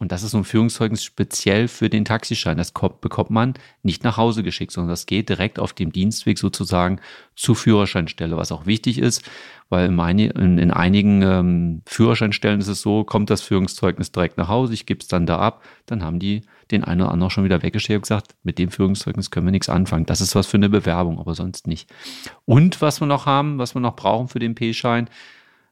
Und 0.00 0.12
das 0.12 0.22
ist 0.22 0.30
so 0.30 0.38
ein 0.38 0.44
Führungszeugnis 0.44 1.02
speziell 1.02 1.66
für 1.66 1.90
den 1.90 2.04
Taxischein. 2.04 2.56
Das 2.56 2.72
bekommt 2.72 3.30
man 3.30 3.54
nicht 3.82 4.04
nach 4.04 4.16
Hause 4.16 4.44
geschickt, 4.44 4.70
sondern 4.70 4.90
das 4.90 5.06
geht 5.06 5.28
direkt 5.28 5.58
auf 5.58 5.72
dem 5.72 5.90
Dienstweg 5.90 6.38
sozusagen 6.38 7.00
zur 7.34 7.56
Führerscheinstelle, 7.56 8.36
was 8.36 8.52
auch 8.52 8.64
wichtig 8.64 8.98
ist, 8.98 9.28
weil 9.70 9.86
in, 9.86 9.96
meine, 9.96 10.26
in, 10.28 10.56
in 10.58 10.70
einigen 10.70 11.22
ähm, 11.22 11.82
Führerscheinstellen 11.84 12.60
ist 12.60 12.68
es 12.68 12.80
so, 12.80 13.02
kommt 13.02 13.28
das 13.28 13.42
Führungszeugnis 13.42 14.12
direkt 14.12 14.38
nach 14.38 14.46
Hause, 14.46 14.72
ich 14.72 14.86
gebe 14.86 15.00
es 15.00 15.08
dann 15.08 15.26
da 15.26 15.40
ab, 15.40 15.64
dann 15.86 16.04
haben 16.04 16.20
die 16.20 16.42
den 16.70 16.84
einen 16.84 17.00
oder 17.00 17.10
anderen 17.10 17.30
schon 17.30 17.44
wieder 17.44 17.62
weggeschickt 17.62 17.96
und 17.96 18.02
gesagt, 18.02 18.36
mit 18.44 18.58
dem 18.58 18.70
Führungszeugnis 18.70 19.32
können 19.32 19.46
wir 19.46 19.52
nichts 19.52 19.68
anfangen. 19.68 20.06
Das 20.06 20.20
ist 20.20 20.36
was 20.36 20.46
für 20.46 20.58
eine 20.58 20.68
Bewerbung, 20.68 21.18
aber 21.18 21.34
sonst 21.34 21.66
nicht. 21.66 21.90
Und 22.44 22.80
was 22.80 23.00
wir 23.00 23.06
noch 23.06 23.26
haben, 23.26 23.58
was 23.58 23.74
wir 23.74 23.80
noch 23.80 23.96
brauchen 23.96 24.28
für 24.28 24.38
den 24.38 24.54
P-Schein, 24.54 25.08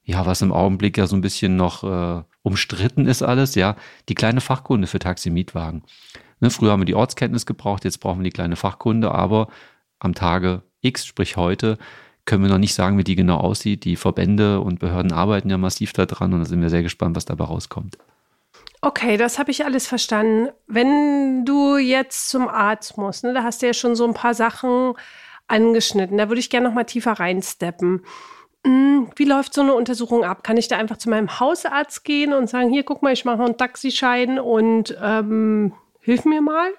ja, 0.04 0.24
was 0.24 0.40
im 0.40 0.52
Augenblick 0.52 0.96
ja 0.98 1.06
so 1.06 1.16
ein 1.16 1.20
bisschen 1.20 1.56
noch 1.56 1.84
äh, 1.84 2.22
umstritten 2.46 3.06
ist 3.06 3.22
alles, 3.22 3.56
ja, 3.56 3.74
die 4.08 4.14
kleine 4.14 4.40
Fachkunde 4.40 4.86
für 4.86 5.00
Taxi-Mietwagen. 5.00 5.82
Ne, 6.38 6.50
früher 6.50 6.70
haben 6.70 6.80
wir 6.80 6.86
die 6.86 6.94
Ortskenntnis 6.94 7.44
gebraucht, 7.44 7.84
jetzt 7.84 7.98
brauchen 7.98 8.20
wir 8.20 8.24
die 8.24 8.30
kleine 8.30 8.54
Fachkunde, 8.54 9.10
aber 9.10 9.48
am 9.98 10.14
Tage 10.14 10.62
X, 10.80 11.04
sprich 11.04 11.36
heute, 11.36 11.76
können 12.24 12.44
wir 12.44 12.50
noch 12.50 12.58
nicht 12.58 12.74
sagen, 12.74 12.98
wie 12.98 13.04
die 13.04 13.16
genau 13.16 13.38
aussieht. 13.38 13.84
Die 13.84 13.96
Verbände 13.96 14.60
und 14.60 14.78
Behörden 14.78 15.12
arbeiten 15.12 15.50
ja 15.50 15.58
massiv 15.58 15.92
daran 15.92 16.34
und 16.34 16.40
da 16.40 16.44
sind 16.44 16.62
wir 16.62 16.70
sehr 16.70 16.84
gespannt, 16.84 17.16
was 17.16 17.24
dabei 17.24 17.44
rauskommt. 17.44 17.98
Okay, 18.80 19.16
das 19.16 19.40
habe 19.40 19.50
ich 19.50 19.64
alles 19.64 19.88
verstanden. 19.88 20.50
Wenn 20.68 21.44
du 21.44 21.78
jetzt 21.78 22.28
zum 22.28 22.48
Arzt 22.48 22.96
musst, 22.96 23.24
ne, 23.24 23.34
da 23.34 23.42
hast 23.42 23.60
du 23.60 23.66
ja 23.66 23.74
schon 23.74 23.96
so 23.96 24.06
ein 24.06 24.14
paar 24.14 24.34
Sachen 24.34 24.92
angeschnitten. 25.48 26.16
Da 26.16 26.28
würde 26.28 26.40
ich 26.40 26.50
gerne 26.50 26.68
noch 26.68 26.74
mal 26.74 26.84
tiefer 26.84 27.12
reinsteppen. 27.12 28.04
Hm, 28.66 29.06
wie 29.14 29.24
läuft 29.24 29.54
so 29.54 29.60
eine 29.60 29.74
Untersuchung 29.74 30.24
ab? 30.24 30.42
Kann 30.42 30.56
ich 30.56 30.66
da 30.66 30.76
einfach 30.76 30.96
zu 30.96 31.08
meinem 31.08 31.38
Hausarzt 31.38 32.02
gehen 32.02 32.32
und 32.32 32.50
sagen, 32.50 32.68
hier, 32.68 32.82
guck 32.82 33.00
mal, 33.00 33.12
ich 33.12 33.24
mache 33.24 33.44
einen 33.44 33.56
Taxischein 33.56 34.40
und 34.40 34.96
ähm, 35.00 35.72
hilf 36.00 36.24
mir 36.24 36.42
mal? 36.42 36.70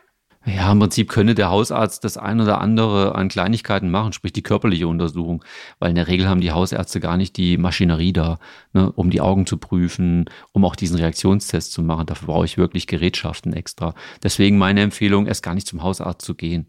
Ja, 0.45 0.69
im 0.73 0.79
Prinzip 0.79 1.07
könnte 1.07 1.33
der 1.33 1.49
Hausarzt 1.49 2.03
das 2.03 2.17
ein 2.17 2.41
oder 2.41 2.59
andere 2.59 3.15
an 3.15 3.29
Kleinigkeiten 3.29 3.89
machen, 3.89 4.11
sprich 4.11 4.33
die 4.33 4.43
körperliche 4.43 4.85
Untersuchung, 4.87 5.45
weil 5.79 5.89
in 5.89 5.95
der 5.95 6.09
Regel 6.09 6.27
haben 6.27 6.41
die 6.41 6.51
Hausärzte 6.51 6.99
gar 6.99 7.15
nicht 7.15 7.37
die 7.37 7.57
Maschinerie 7.57 8.11
da, 8.11 8.37
ne, 8.73 8.91
um 8.91 9.09
die 9.09 9.21
Augen 9.21 9.45
zu 9.45 9.55
prüfen, 9.55 10.29
um 10.51 10.65
auch 10.65 10.75
diesen 10.75 10.97
Reaktionstest 10.97 11.71
zu 11.71 11.83
machen. 11.83 12.05
Dafür 12.05 12.27
brauche 12.27 12.45
ich 12.45 12.57
wirklich 12.57 12.87
Gerätschaften 12.87 13.53
extra. 13.53 13.93
Deswegen 14.23 14.57
meine 14.57 14.81
Empfehlung, 14.81 15.25
erst 15.25 15.43
gar 15.43 15.53
nicht 15.53 15.67
zum 15.67 15.83
Hausarzt 15.83 16.25
zu 16.25 16.35
gehen. 16.35 16.65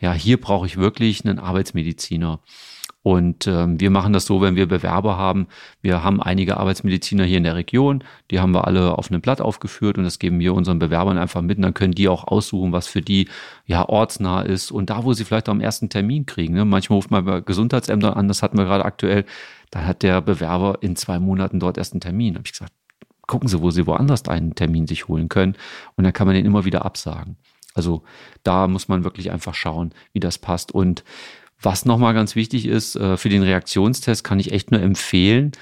Ja, 0.00 0.14
hier 0.14 0.40
brauche 0.40 0.66
ich 0.66 0.78
wirklich 0.78 1.26
einen 1.26 1.38
Arbeitsmediziner. 1.38 2.40
Und 3.02 3.48
ähm, 3.48 3.80
wir 3.80 3.90
machen 3.90 4.12
das 4.12 4.26
so, 4.26 4.40
wenn 4.40 4.54
wir 4.54 4.66
Bewerber 4.68 5.16
haben. 5.16 5.48
Wir 5.80 6.04
haben 6.04 6.22
einige 6.22 6.58
Arbeitsmediziner 6.58 7.24
hier 7.24 7.38
in 7.38 7.44
der 7.44 7.56
Region, 7.56 8.04
die 8.30 8.38
haben 8.38 8.52
wir 8.52 8.66
alle 8.66 8.96
auf 8.96 9.10
einem 9.10 9.20
Blatt 9.20 9.40
aufgeführt 9.40 9.98
und 9.98 10.04
das 10.04 10.20
geben 10.20 10.38
wir 10.38 10.54
unseren 10.54 10.78
Bewerbern 10.78 11.18
einfach 11.18 11.42
mit. 11.42 11.58
Und 11.58 11.62
dann 11.62 11.74
können 11.74 11.94
die 11.94 12.08
auch 12.08 12.28
aussuchen, 12.28 12.70
was 12.70 12.86
für 12.86 13.02
die 13.02 13.28
ja 13.66 13.88
ortsnah 13.88 14.42
ist 14.42 14.70
und 14.70 14.90
da, 14.90 15.02
wo 15.02 15.12
sie 15.12 15.24
vielleicht 15.24 15.48
am 15.48 15.60
ersten 15.60 15.88
Termin 15.88 16.26
kriegen. 16.26 16.54
Ne? 16.54 16.64
Manchmal 16.64 16.96
ruft 16.96 17.10
man 17.10 17.24
bei 17.24 17.40
Gesundheitsämtern 17.40 18.14
an, 18.14 18.28
das 18.28 18.42
hatten 18.42 18.56
wir 18.56 18.64
gerade 18.64 18.84
aktuell. 18.84 19.24
Dann 19.70 19.86
hat 19.86 20.02
der 20.02 20.20
Bewerber 20.20 20.78
in 20.80 20.94
zwei 20.94 21.18
Monaten 21.18 21.58
dort 21.58 21.78
erst 21.78 21.94
einen 21.94 22.00
Termin. 22.00 22.34
Habe 22.34 22.44
ich 22.46 22.52
gesagt, 22.52 22.72
gucken 23.26 23.48
Sie, 23.48 23.60
wo 23.60 23.70
Sie 23.70 23.86
woanders 23.86 24.28
einen 24.28 24.54
Termin 24.54 24.86
sich 24.86 25.08
holen 25.08 25.28
können. 25.28 25.56
Und 25.96 26.04
dann 26.04 26.12
kann 26.12 26.26
man 26.26 26.36
den 26.36 26.44
immer 26.44 26.64
wieder 26.64 26.84
absagen. 26.84 27.36
Also 27.74 28.02
da 28.42 28.68
muss 28.68 28.88
man 28.88 29.02
wirklich 29.02 29.30
einfach 29.30 29.54
schauen, 29.54 29.94
wie 30.12 30.20
das 30.20 30.38
passt. 30.38 30.72
Und 30.72 31.04
was 31.62 31.84
nochmal 31.84 32.14
ganz 32.14 32.36
wichtig 32.36 32.66
ist, 32.66 32.96
äh, 32.96 33.16
für 33.16 33.28
den 33.28 33.42
Reaktionstest 33.42 34.24
kann 34.24 34.40
ich 34.40 34.52
echt 34.52 34.70
nur 34.70 34.80
empfehlen, 34.80 35.52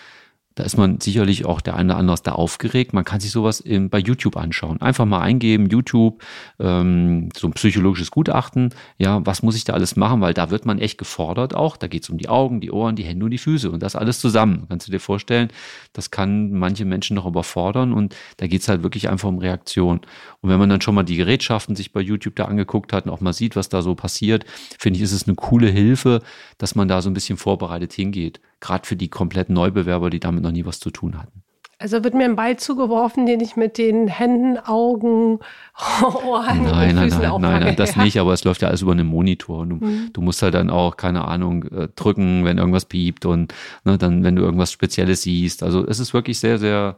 da 0.60 0.66
ist 0.66 0.76
man 0.76 1.00
sicherlich 1.00 1.46
auch 1.46 1.62
der 1.62 1.74
eine 1.74 1.92
oder 1.94 1.98
andere 1.98 2.16
da 2.22 2.32
aufgeregt. 2.32 2.92
Man 2.92 3.06
kann 3.06 3.18
sich 3.18 3.30
sowas 3.30 3.60
in, 3.60 3.88
bei 3.88 3.98
YouTube 3.98 4.36
anschauen. 4.36 4.78
Einfach 4.82 5.06
mal 5.06 5.22
eingeben, 5.22 5.70
YouTube, 5.70 6.22
ähm, 6.58 7.30
so 7.34 7.46
ein 7.46 7.54
psychologisches 7.54 8.10
Gutachten. 8.10 8.74
Ja, 8.98 9.24
was 9.24 9.42
muss 9.42 9.56
ich 9.56 9.64
da 9.64 9.72
alles 9.72 9.96
machen? 9.96 10.20
Weil 10.20 10.34
da 10.34 10.50
wird 10.50 10.66
man 10.66 10.78
echt 10.78 10.98
gefordert 10.98 11.54
auch. 11.54 11.78
Da 11.78 11.86
geht 11.86 12.02
es 12.02 12.10
um 12.10 12.18
die 12.18 12.28
Augen, 12.28 12.60
die 12.60 12.70
Ohren, 12.70 12.94
die 12.94 13.04
Hände 13.04 13.24
und 13.24 13.30
die 13.30 13.38
Füße 13.38 13.70
und 13.70 13.82
das 13.82 13.96
alles 13.96 14.20
zusammen. 14.20 14.66
Kannst 14.68 14.86
du 14.86 14.92
dir 14.92 15.00
vorstellen, 15.00 15.48
das 15.94 16.10
kann 16.10 16.52
manche 16.52 16.84
Menschen 16.84 17.14
noch 17.14 17.24
überfordern 17.24 17.94
und 17.94 18.14
da 18.36 18.46
geht 18.46 18.60
es 18.60 18.68
halt 18.68 18.82
wirklich 18.82 19.08
einfach 19.08 19.30
um 19.30 19.38
Reaktion. 19.38 20.00
Und 20.42 20.50
wenn 20.50 20.58
man 20.58 20.68
dann 20.68 20.82
schon 20.82 20.94
mal 20.94 21.04
die 21.04 21.16
Gerätschaften 21.16 21.74
sich 21.74 21.94
bei 21.94 22.02
YouTube 22.02 22.36
da 22.36 22.44
angeguckt 22.44 22.92
hat 22.92 23.06
und 23.06 23.12
auch 23.12 23.22
mal 23.22 23.32
sieht, 23.32 23.56
was 23.56 23.70
da 23.70 23.80
so 23.80 23.94
passiert, 23.94 24.44
finde 24.78 24.98
ich, 24.98 25.04
ist 25.04 25.12
es 25.12 25.26
eine 25.26 25.36
coole 25.36 25.68
Hilfe, 25.68 26.20
dass 26.58 26.74
man 26.74 26.86
da 26.86 27.00
so 27.00 27.08
ein 27.08 27.14
bisschen 27.14 27.38
vorbereitet 27.38 27.94
hingeht 27.94 28.42
gerade 28.60 28.86
für 28.86 28.96
die 28.96 29.08
kompletten 29.08 29.54
Neubewerber, 29.54 30.10
die 30.10 30.20
damit 30.20 30.42
noch 30.42 30.52
nie 30.52 30.64
was 30.64 30.80
zu 30.80 30.90
tun 30.90 31.18
hatten. 31.18 31.42
Also 31.80 32.04
wird 32.04 32.12
mir 32.12 32.24
ein 32.24 32.36
Ball 32.36 32.58
zugeworfen, 32.58 33.24
den 33.24 33.40
ich 33.40 33.56
mit 33.56 33.78
den 33.78 34.06
Händen, 34.06 34.58
Augen, 34.58 35.38
Ohren 36.26 36.64
nein, 36.64 36.98
und 36.98 37.04
Füßen 37.04 37.22
nein, 37.22 37.30
nein, 37.30 37.40
nein, 37.40 37.62
nein, 37.62 37.76
das 37.76 37.96
nicht, 37.96 38.20
aber 38.20 38.34
es 38.34 38.44
läuft 38.44 38.60
ja 38.60 38.68
alles 38.68 38.82
über 38.82 38.92
einen 38.92 39.06
Monitor. 39.06 39.64
Du, 39.64 39.76
mhm. 39.76 40.10
du 40.12 40.20
musst 40.20 40.42
halt 40.42 40.52
dann 40.52 40.68
auch, 40.68 40.98
keine 40.98 41.24
Ahnung, 41.26 41.64
äh, 41.64 41.88
drücken, 41.96 42.44
wenn 42.44 42.58
irgendwas 42.58 42.84
piept 42.84 43.24
und 43.24 43.54
ne, 43.84 43.96
dann, 43.96 44.22
wenn 44.24 44.36
du 44.36 44.42
irgendwas 44.42 44.72
Spezielles 44.72 45.22
siehst. 45.22 45.62
Also 45.62 45.86
es 45.86 46.00
ist 46.00 46.12
wirklich 46.12 46.38
sehr, 46.38 46.58
sehr 46.58 46.96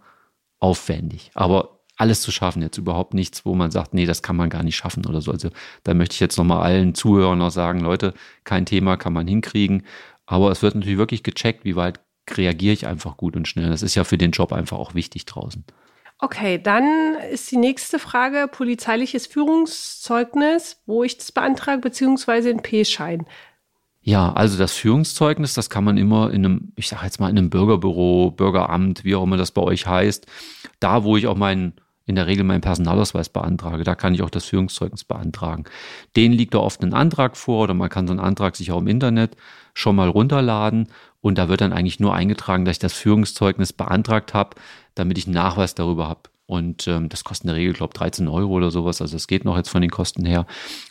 aufwendig. 0.58 1.30
Aber 1.34 1.78
alles 1.96 2.20
zu 2.20 2.32
schaffen, 2.32 2.62
jetzt 2.62 2.78
überhaupt 2.78 3.14
nichts, 3.14 3.44
wo 3.46 3.54
man 3.54 3.70
sagt, 3.70 3.94
nee, 3.94 4.06
das 4.06 4.22
kann 4.22 4.34
man 4.34 4.50
gar 4.50 4.64
nicht 4.64 4.74
schaffen 4.74 5.06
oder 5.06 5.20
so. 5.20 5.30
Also 5.30 5.50
da 5.84 5.94
möchte 5.94 6.14
ich 6.14 6.20
jetzt 6.20 6.36
nochmal 6.38 6.62
allen 6.62 6.96
Zuhörern 6.96 7.38
noch 7.38 7.50
sagen, 7.50 7.78
Leute, 7.78 8.14
kein 8.42 8.66
Thema 8.66 8.96
kann 8.96 9.12
man 9.12 9.28
hinkriegen. 9.28 9.84
Aber 10.32 10.50
es 10.50 10.62
wird 10.62 10.74
natürlich 10.74 10.96
wirklich 10.96 11.22
gecheckt, 11.22 11.66
wie 11.66 11.76
weit 11.76 12.00
reagiere 12.30 12.72
ich 12.72 12.86
einfach 12.86 13.18
gut 13.18 13.36
und 13.36 13.46
schnell. 13.46 13.68
Das 13.68 13.82
ist 13.82 13.94
ja 13.94 14.04
für 14.04 14.16
den 14.16 14.30
Job 14.30 14.50
einfach 14.54 14.78
auch 14.78 14.94
wichtig 14.94 15.26
draußen. 15.26 15.62
Okay, 16.18 16.58
dann 16.58 17.16
ist 17.30 17.50
die 17.50 17.58
nächste 17.58 17.98
Frage 17.98 18.48
polizeiliches 18.50 19.26
Führungszeugnis, 19.26 20.80
wo 20.86 21.04
ich 21.04 21.18
das 21.18 21.32
beantrage, 21.32 21.82
beziehungsweise 21.82 22.48
ein 22.48 22.62
P-Schein. 22.62 23.26
Ja, 24.00 24.32
also 24.32 24.56
das 24.56 24.72
Führungszeugnis, 24.72 25.52
das 25.52 25.68
kann 25.68 25.84
man 25.84 25.98
immer 25.98 26.30
in 26.30 26.46
einem, 26.46 26.72
ich 26.76 26.88
sage 26.88 27.04
jetzt 27.04 27.20
mal 27.20 27.28
in 27.28 27.36
einem 27.36 27.50
Bürgerbüro, 27.50 28.30
Bürgeramt, 28.30 29.04
wie 29.04 29.14
auch 29.14 29.24
immer 29.24 29.36
das 29.36 29.50
bei 29.50 29.60
euch 29.60 29.86
heißt, 29.86 30.26
da 30.80 31.04
wo 31.04 31.18
ich 31.18 31.26
auch 31.26 31.36
meinen 31.36 31.74
in 32.12 32.16
der 32.16 32.26
Regel 32.26 32.44
meinen 32.44 32.60
Personalausweis 32.60 33.30
beantrage. 33.30 33.84
Da 33.84 33.94
kann 33.94 34.14
ich 34.14 34.22
auch 34.22 34.30
das 34.30 34.44
Führungszeugnis 34.44 35.04
beantragen. 35.04 35.64
Den 36.14 36.32
liegt 36.32 36.54
da 36.54 36.58
oft 36.58 36.82
ein 36.82 36.92
Antrag 36.92 37.36
vor 37.36 37.64
oder 37.64 37.74
man 37.74 37.88
kann 37.88 38.06
so 38.06 38.12
einen 38.12 38.20
Antrag 38.20 38.54
sich 38.54 38.70
auch 38.70 38.80
im 38.80 38.86
Internet 38.86 39.36
schon 39.74 39.96
mal 39.96 40.08
runterladen 40.08 40.88
und 41.22 41.38
da 41.38 41.48
wird 41.48 41.62
dann 41.62 41.72
eigentlich 41.72 42.00
nur 42.00 42.14
eingetragen, 42.14 42.64
dass 42.64 42.76
ich 42.76 42.80
das 42.80 42.92
Führungszeugnis 42.92 43.72
beantragt 43.72 44.34
habe, 44.34 44.56
damit 44.94 45.16
ich 45.16 45.26
einen 45.26 45.34
Nachweis 45.34 45.74
darüber 45.74 46.08
habe. 46.08 46.22
Und 46.46 46.86
ähm, 46.86 47.08
das 47.08 47.24
kostet 47.24 47.44
in 47.44 47.48
der 47.48 47.56
Regel, 47.56 47.72
glaube 47.72 47.92
ich, 47.94 47.98
13 47.98 48.28
Euro 48.28 48.52
oder 48.52 48.70
sowas. 48.70 49.00
Also 49.00 49.16
es 49.16 49.26
geht 49.26 49.46
noch 49.46 49.56
jetzt 49.56 49.70
von 49.70 49.80
den 49.80 49.90
Kosten 49.90 50.26
her. 50.26 50.44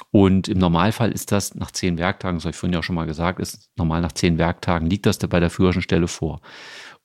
Und 0.09 0.47
im 0.47 0.57
Normalfall 0.57 1.11
ist 1.11 1.31
das 1.31 1.53
nach 1.53 1.69
zehn 1.69 1.99
Werktagen, 1.99 2.37
das 2.37 2.45
habe 2.45 2.51
ich 2.51 2.57
vorhin 2.57 2.73
ja 2.73 2.81
schon 2.81 2.95
mal 2.95 3.05
gesagt, 3.05 3.39
ist 3.39 3.69
normal 3.75 4.01
nach 4.01 4.13
zehn 4.13 4.39
Werktagen 4.39 4.89
liegt 4.89 5.05
das 5.05 5.19
da 5.19 5.27
bei 5.27 5.39
der 5.39 5.51
Führerscheinstelle 5.51 6.07
vor. 6.07 6.41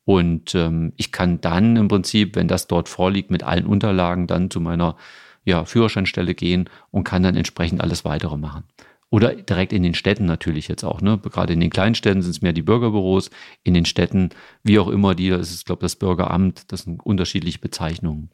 Und 0.07 0.55
ähm, 0.55 0.93
ich 0.97 1.11
kann 1.11 1.41
dann 1.41 1.75
im 1.75 1.89
Prinzip, 1.89 2.37
wenn 2.37 2.47
das 2.47 2.69
dort 2.69 2.89
vorliegt, 2.89 3.33
mit 3.33 3.43
allen 3.43 3.67
Unterlagen 3.67 4.29
dann 4.29 4.51
zu 4.53 4.61
meiner 4.61 4.97
ja, 5.45 5.65
Führerscheinstelle 5.65 6.35
gehen 6.35 6.71
und 6.93 7.03
kann 7.03 7.25
dann 7.25 7.37
entsprechend 7.37 7.81
alles 7.81 8.05
weitere 8.05 8.37
machen. 8.37 8.63
Oder 9.11 9.35
direkt 9.35 9.73
in 9.73 9.83
den 9.83 9.95
Städten 9.95 10.25
natürlich 10.25 10.69
jetzt 10.69 10.85
auch. 10.85 11.01
Ne? 11.01 11.19
Gerade 11.19 11.53
in 11.53 11.61
den 11.61 11.71
kleinen 11.71 11.97
Städten 11.97 12.23
sind 12.23 12.31
es 12.31 12.41
mehr 12.41 12.53
die 12.53 12.63
Bürgerbüros, 12.63 13.31
in 13.65 13.75
den 13.75 13.85
Städten, 13.85 14.31
wie 14.63 14.79
auch 14.79 14.89
immer, 14.89 15.17
die, 15.17 15.29
das 15.29 15.51
ist, 15.51 15.67
glaube 15.67 15.81
ich, 15.81 15.87
das 15.87 15.97
Bürgeramt, 15.97 16.71
das 16.71 16.83
sind 16.83 17.05
unterschiedliche 17.05 17.59
Bezeichnungen. 17.59 18.31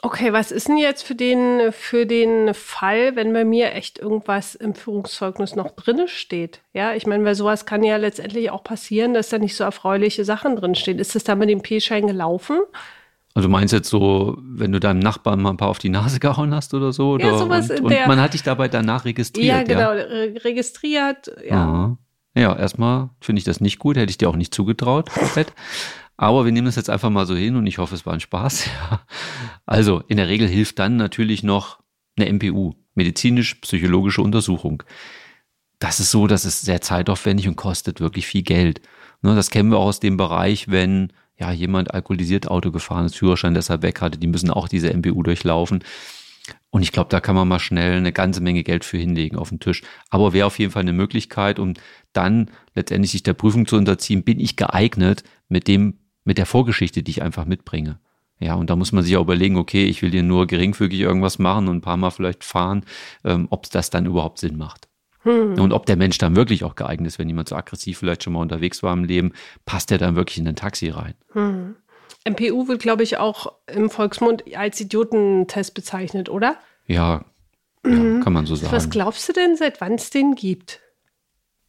Okay, 0.00 0.32
was 0.32 0.52
ist 0.52 0.68
denn 0.68 0.76
jetzt 0.76 1.02
für 1.02 1.16
den, 1.16 1.72
für 1.72 2.06
den 2.06 2.54
Fall, 2.54 3.16
wenn 3.16 3.32
bei 3.32 3.44
mir 3.44 3.72
echt 3.74 3.98
irgendwas 3.98 4.54
im 4.54 4.74
Führungszeugnis 4.74 5.56
noch 5.56 5.72
drinne 5.72 6.06
steht? 6.06 6.60
Ja, 6.72 6.94
ich 6.94 7.06
meine, 7.06 7.24
weil 7.24 7.34
sowas 7.34 7.66
kann 7.66 7.82
ja 7.82 7.96
letztendlich 7.96 8.50
auch 8.50 8.62
passieren, 8.62 9.12
dass 9.12 9.28
da 9.28 9.38
nicht 9.38 9.56
so 9.56 9.64
erfreuliche 9.64 10.24
Sachen 10.24 10.54
drinstehen. 10.54 11.00
Ist 11.00 11.16
das 11.16 11.24
da 11.24 11.34
mit 11.34 11.48
dem 11.48 11.62
P-Schein 11.62 12.06
gelaufen? 12.06 12.60
Also 13.34 13.48
du 13.48 13.52
meinst 13.52 13.72
jetzt 13.72 13.88
so, 13.88 14.36
wenn 14.40 14.70
du 14.70 14.78
deinem 14.78 15.00
Nachbarn 15.00 15.42
mal 15.42 15.50
ein 15.50 15.56
paar 15.56 15.68
auf 15.68 15.78
die 15.78 15.88
Nase 15.88 16.20
gehauen 16.20 16.54
hast 16.54 16.74
oder 16.74 16.92
so? 16.92 17.12
Oder? 17.12 17.26
Ja, 17.26 17.38
sowas 17.38 17.70
und, 17.70 17.80
und 17.80 18.06
man 18.06 18.20
hat 18.20 18.34
dich 18.34 18.44
dabei 18.44 18.68
danach 18.68 19.04
registriert. 19.04 19.46
Ja, 19.48 19.62
genau, 19.62 19.92
ja? 19.94 20.40
registriert, 20.44 21.30
ja. 21.44 21.56
Aha. 21.56 21.98
Ja, 22.36 22.56
erstmal 22.56 23.10
finde 23.20 23.40
ich 23.40 23.44
das 23.44 23.60
nicht 23.60 23.80
gut, 23.80 23.96
hätte 23.96 24.10
ich 24.10 24.18
dir 24.18 24.28
auch 24.28 24.36
nicht 24.36 24.54
zugetraut, 24.54 25.10
Aber 26.18 26.44
wir 26.44 26.52
nehmen 26.52 26.66
das 26.66 26.76
jetzt 26.76 26.90
einfach 26.90 27.10
mal 27.10 27.26
so 27.26 27.36
hin 27.36 27.54
und 27.54 27.66
ich 27.66 27.78
hoffe, 27.78 27.94
es 27.94 28.04
war 28.04 28.12
ein 28.12 28.20
Spaß. 28.20 28.68
Ja. 28.90 29.00
Also 29.64 30.02
in 30.08 30.16
der 30.16 30.28
Regel 30.28 30.48
hilft 30.48 30.78
dann 30.78 30.96
natürlich 30.96 31.42
noch 31.42 31.78
eine 32.16 32.32
MPU, 32.32 32.74
medizinisch-psychologische 32.94 34.22
Untersuchung. 34.22 34.82
Das 35.78 36.00
ist 36.00 36.10
so, 36.10 36.26
das 36.26 36.44
ist 36.44 36.62
sehr 36.62 36.80
zeitaufwendig 36.80 37.48
und 37.48 37.56
kostet 37.56 38.00
wirklich 38.00 38.26
viel 38.26 38.42
Geld. 38.42 38.80
Ne, 39.22 39.36
das 39.36 39.50
kennen 39.50 39.70
wir 39.70 39.78
auch 39.78 39.86
aus 39.86 40.00
dem 40.00 40.16
Bereich, 40.16 40.68
wenn 40.68 41.12
ja 41.38 41.52
jemand 41.52 41.94
alkoholisiert 41.94 42.48
Auto 42.48 42.72
gefahren 42.72 43.06
ist, 43.06 43.16
Führerschein 43.16 43.54
deshalb 43.54 43.82
weg 43.82 44.00
hatte, 44.00 44.18
die 44.18 44.26
müssen 44.26 44.50
auch 44.50 44.68
diese 44.68 44.92
MPU 44.92 45.22
durchlaufen. 45.22 45.84
Und 46.70 46.82
ich 46.82 46.92
glaube, 46.92 47.10
da 47.10 47.20
kann 47.20 47.36
man 47.36 47.46
mal 47.46 47.60
schnell 47.60 47.96
eine 47.96 48.12
ganze 48.12 48.40
Menge 48.40 48.64
Geld 48.64 48.84
für 48.84 48.98
hinlegen 48.98 49.36
auf 49.36 49.50
den 49.50 49.60
Tisch. 49.60 49.82
Aber 50.10 50.32
wäre 50.32 50.46
auf 50.46 50.58
jeden 50.58 50.72
Fall 50.72 50.82
eine 50.82 50.92
Möglichkeit, 50.92 51.58
um 51.58 51.74
dann 52.12 52.50
letztendlich 52.74 53.12
sich 53.12 53.22
der 53.22 53.34
Prüfung 53.34 53.66
zu 53.66 53.76
unterziehen, 53.76 54.24
bin 54.24 54.40
ich 54.40 54.56
geeignet 54.56 55.22
mit 55.48 55.68
dem 55.68 55.98
mit 56.28 56.36
der 56.36 56.44
Vorgeschichte, 56.44 57.02
die 57.02 57.10
ich 57.10 57.22
einfach 57.22 57.46
mitbringe. 57.46 57.98
Ja, 58.38 58.54
und 58.54 58.68
da 58.68 58.76
muss 58.76 58.92
man 58.92 59.02
sich 59.02 59.16
auch 59.16 59.22
überlegen, 59.22 59.56
okay, 59.56 59.86
ich 59.86 60.02
will 60.02 60.10
hier 60.10 60.22
nur 60.22 60.46
geringfügig 60.46 61.00
irgendwas 61.00 61.38
machen 61.38 61.68
und 61.68 61.78
ein 61.78 61.80
paar 61.80 61.96
Mal 61.96 62.10
vielleicht 62.10 62.44
fahren, 62.44 62.84
ähm, 63.24 63.48
ob 63.48 63.70
das 63.70 63.88
dann 63.88 64.04
überhaupt 64.04 64.38
Sinn 64.38 64.58
macht. 64.58 64.88
Hm. 65.22 65.58
Und 65.58 65.72
ob 65.72 65.86
der 65.86 65.96
Mensch 65.96 66.18
dann 66.18 66.36
wirklich 66.36 66.64
auch 66.64 66.74
geeignet 66.74 67.08
ist, 67.08 67.18
wenn 67.18 67.28
jemand 67.28 67.48
so 67.48 67.56
aggressiv 67.56 67.96
vielleicht 67.96 68.22
schon 68.24 68.34
mal 68.34 68.42
unterwegs 68.42 68.82
war 68.82 68.92
im 68.92 69.04
Leben, 69.04 69.32
passt 69.64 69.90
der 69.90 69.96
dann 69.96 70.16
wirklich 70.16 70.36
in 70.36 70.46
ein 70.46 70.54
Taxi 70.54 70.90
rein. 70.90 71.14
Hm. 71.32 71.76
MPU 72.28 72.68
wird, 72.68 72.82
glaube 72.82 73.04
ich, 73.04 73.16
auch 73.16 73.54
im 73.66 73.88
Volksmund 73.88 74.44
als 74.54 74.78
Idiotentest 74.82 75.72
bezeichnet, 75.72 76.28
oder? 76.28 76.58
Ja, 76.86 77.24
mhm. 77.84 78.18
ja 78.18 78.22
kann 78.22 78.34
man 78.34 78.44
so 78.44 78.54
sagen. 78.54 78.70
Was 78.70 78.90
glaubst 78.90 79.26
du 79.30 79.32
denn, 79.32 79.56
seit 79.56 79.80
wann 79.80 79.94
es 79.94 80.10
den 80.10 80.34
gibt? 80.34 80.80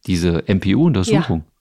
Diese 0.06 0.44
MPU-Untersuchung? 0.46 1.44
Ja. 1.46 1.59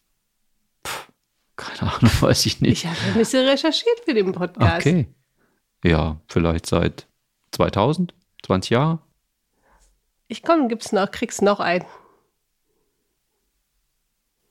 Keine 1.59 1.93
Ahnung, 1.93 2.11
weiß 2.21 2.45
ich 2.45 2.61
nicht. 2.61 2.83
Ich 2.83 2.85
habe 2.85 2.97
ein 3.07 3.13
bisschen 3.15 3.45
recherchiert 3.45 3.99
für 4.05 4.13
den 4.13 4.31
Podcast. 4.31 4.77
Okay. 4.77 5.07
Ja, 5.83 6.19
vielleicht 6.27 6.65
seit 6.65 7.07
2000, 7.51 8.13
20 8.45 8.69
Jahre. 8.71 8.99
Ich 10.27 10.43
komme, 10.43 10.67
gibt's 10.67 10.91
noch, 10.91 11.11
kriegst 11.11 11.41
noch 11.41 11.59
ein. 11.59 11.83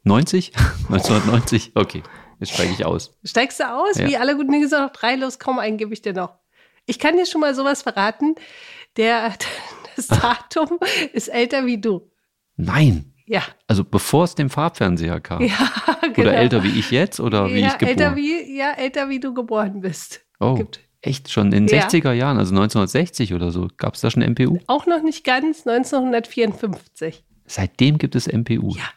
90? 0.05 0.53
1990? 0.89 1.73
Okay, 1.77 2.03
jetzt 2.41 2.53
steige 2.53 2.73
ich 2.73 2.85
aus. 2.85 3.17
Steigst 3.25 3.61
du 3.61 3.71
aus? 3.71 3.99
Ja. 3.99 4.07
Wie 4.07 4.17
alle 4.17 4.37
guten 4.37 4.53
Dinge 4.53 4.69
sind 4.69 4.81
noch 4.81 4.93
drei, 4.93 5.15
los, 5.17 5.39
komm, 5.39 5.59
einen 5.59 5.79
gebe 5.79 5.93
ich 5.93 6.03
dir 6.03 6.13
noch. 6.13 6.39
Ich 6.87 6.99
kann 6.99 7.17
dir 7.17 7.27
schon 7.27 7.41
mal 7.41 7.55
sowas 7.55 7.83
verraten. 7.83 8.35
Der, 8.97 9.35
das 9.97 10.09
Datum 10.09 10.79
ist 11.13 11.29
älter 11.29 11.67
wie 11.67 11.81
du. 11.81 12.11
Nein. 12.57 13.15
Ja. 13.29 13.43
Also 13.67 13.85
bevor 13.85 14.25
es 14.25 14.35
dem 14.35 14.51
Farbfernseher 14.51 15.21
kam. 15.21 15.43
Ja, 15.43 15.71
genau. 16.15 16.31
Oder 16.31 16.37
älter 16.37 16.65
wie 16.65 16.79
ich 16.79 16.91
jetzt 16.91 17.21
oder 17.21 17.47
wie 17.47 17.61
ja, 17.61 17.69
ich 17.69 17.79
geboren 17.79 17.99
älter 17.99 18.17
wie, 18.17 18.57
Ja, 18.57 18.73
älter 18.73 19.09
wie 19.09 19.21
du 19.21 19.35
geboren 19.35 19.81
bist. 19.81 20.25
Oh. 20.41 20.55
Gibt. 20.55 20.81
Echt 21.01 21.31
schon 21.31 21.53
in 21.53 21.67
den 21.67 21.77
ja. 21.77 21.87
60er 21.87 22.13
Jahren, 22.13 22.39
also 22.39 22.51
1960 22.53 23.33
oder 23.33 23.53
so, 23.53 23.69
gab 23.77 23.95
es 23.95 24.01
da 24.01 24.11
schon 24.11 24.23
MPU? 24.23 24.59
Auch 24.67 24.87
noch 24.87 25.03
nicht 25.03 25.25
ganz, 25.25 25.65
1954. 25.65 27.25
Seitdem 27.47 27.99
gibt 27.99 28.17
es 28.17 28.27
MPU. 28.27 28.75
Ja, 28.75 28.91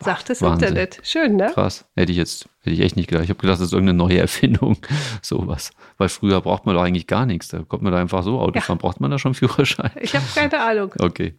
sagt 0.00 0.30
das 0.30 0.42
Wahnsinn. 0.42 0.68
Internet. 0.68 1.00
Schön, 1.02 1.36
ne? 1.36 1.50
Krass. 1.52 1.84
Hätte 1.96 2.12
ich 2.12 2.18
jetzt, 2.18 2.48
hätte 2.60 2.74
ich 2.74 2.80
echt 2.80 2.96
nicht 2.96 3.08
gedacht. 3.08 3.24
Ich 3.24 3.30
habe 3.30 3.40
gedacht, 3.40 3.60
das 3.60 3.66
ist 3.68 3.72
irgendeine 3.72 3.98
neue 3.98 4.18
Erfindung, 4.18 4.76
sowas. 5.22 5.70
Weil 5.96 6.08
früher 6.08 6.40
braucht 6.40 6.66
man 6.66 6.74
doch 6.74 6.82
eigentlich 6.82 7.06
gar 7.06 7.26
nichts. 7.26 7.48
Da 7.48 7.60
kommt 7.60 7.82
man 7.82 7.92
da 7.92 8.00
einfach 8.00 8.22
so 8.22 8.38
Auto 8.38 8.54
ja. 8.54 8.60
fahren. 8.60 8.78
Braucht 8.78 9.00
man 9.00 9.10
da 9.10 9.18
schon 9.18 9.34
Führerschein? 9.34 9.90
Ich 10.00 10.14
habe 10.14 10.24
keine 10.34 10.60
Ahnung. 10.60 10.94
Okay. 11.08 11.38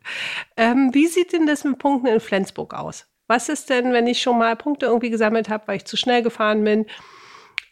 Ähm, 0.57 0.89
wie 0.93 1.07
sieht 1.07 1.31
denn 1.31 1.45
das 1.45 1.63
mit 1.63 1.77
Punkten 1.77 2.07
in 2.07 2.19
Flensburg 2.19 2.73
aus? 2.73 3.05
Was 3.27 3.49
ist 3.49 3.69
denn, 3.69 3.93
wenn 3.93 4.07
ich 4.07 4.21
schon 4.21 4.39
mal 4.39 4.55
Punkte 4.55 4.87
irgendwie 4.87 5.09
gesammelt 5.09 5.49
habe, 5.49 5.67
weil 5.67 5.77
ich 5.77 5.85
zu 5.85 5.95
schnell 5.95 6.23
gefahren 6.23 6.63
bin? 6.63 6.85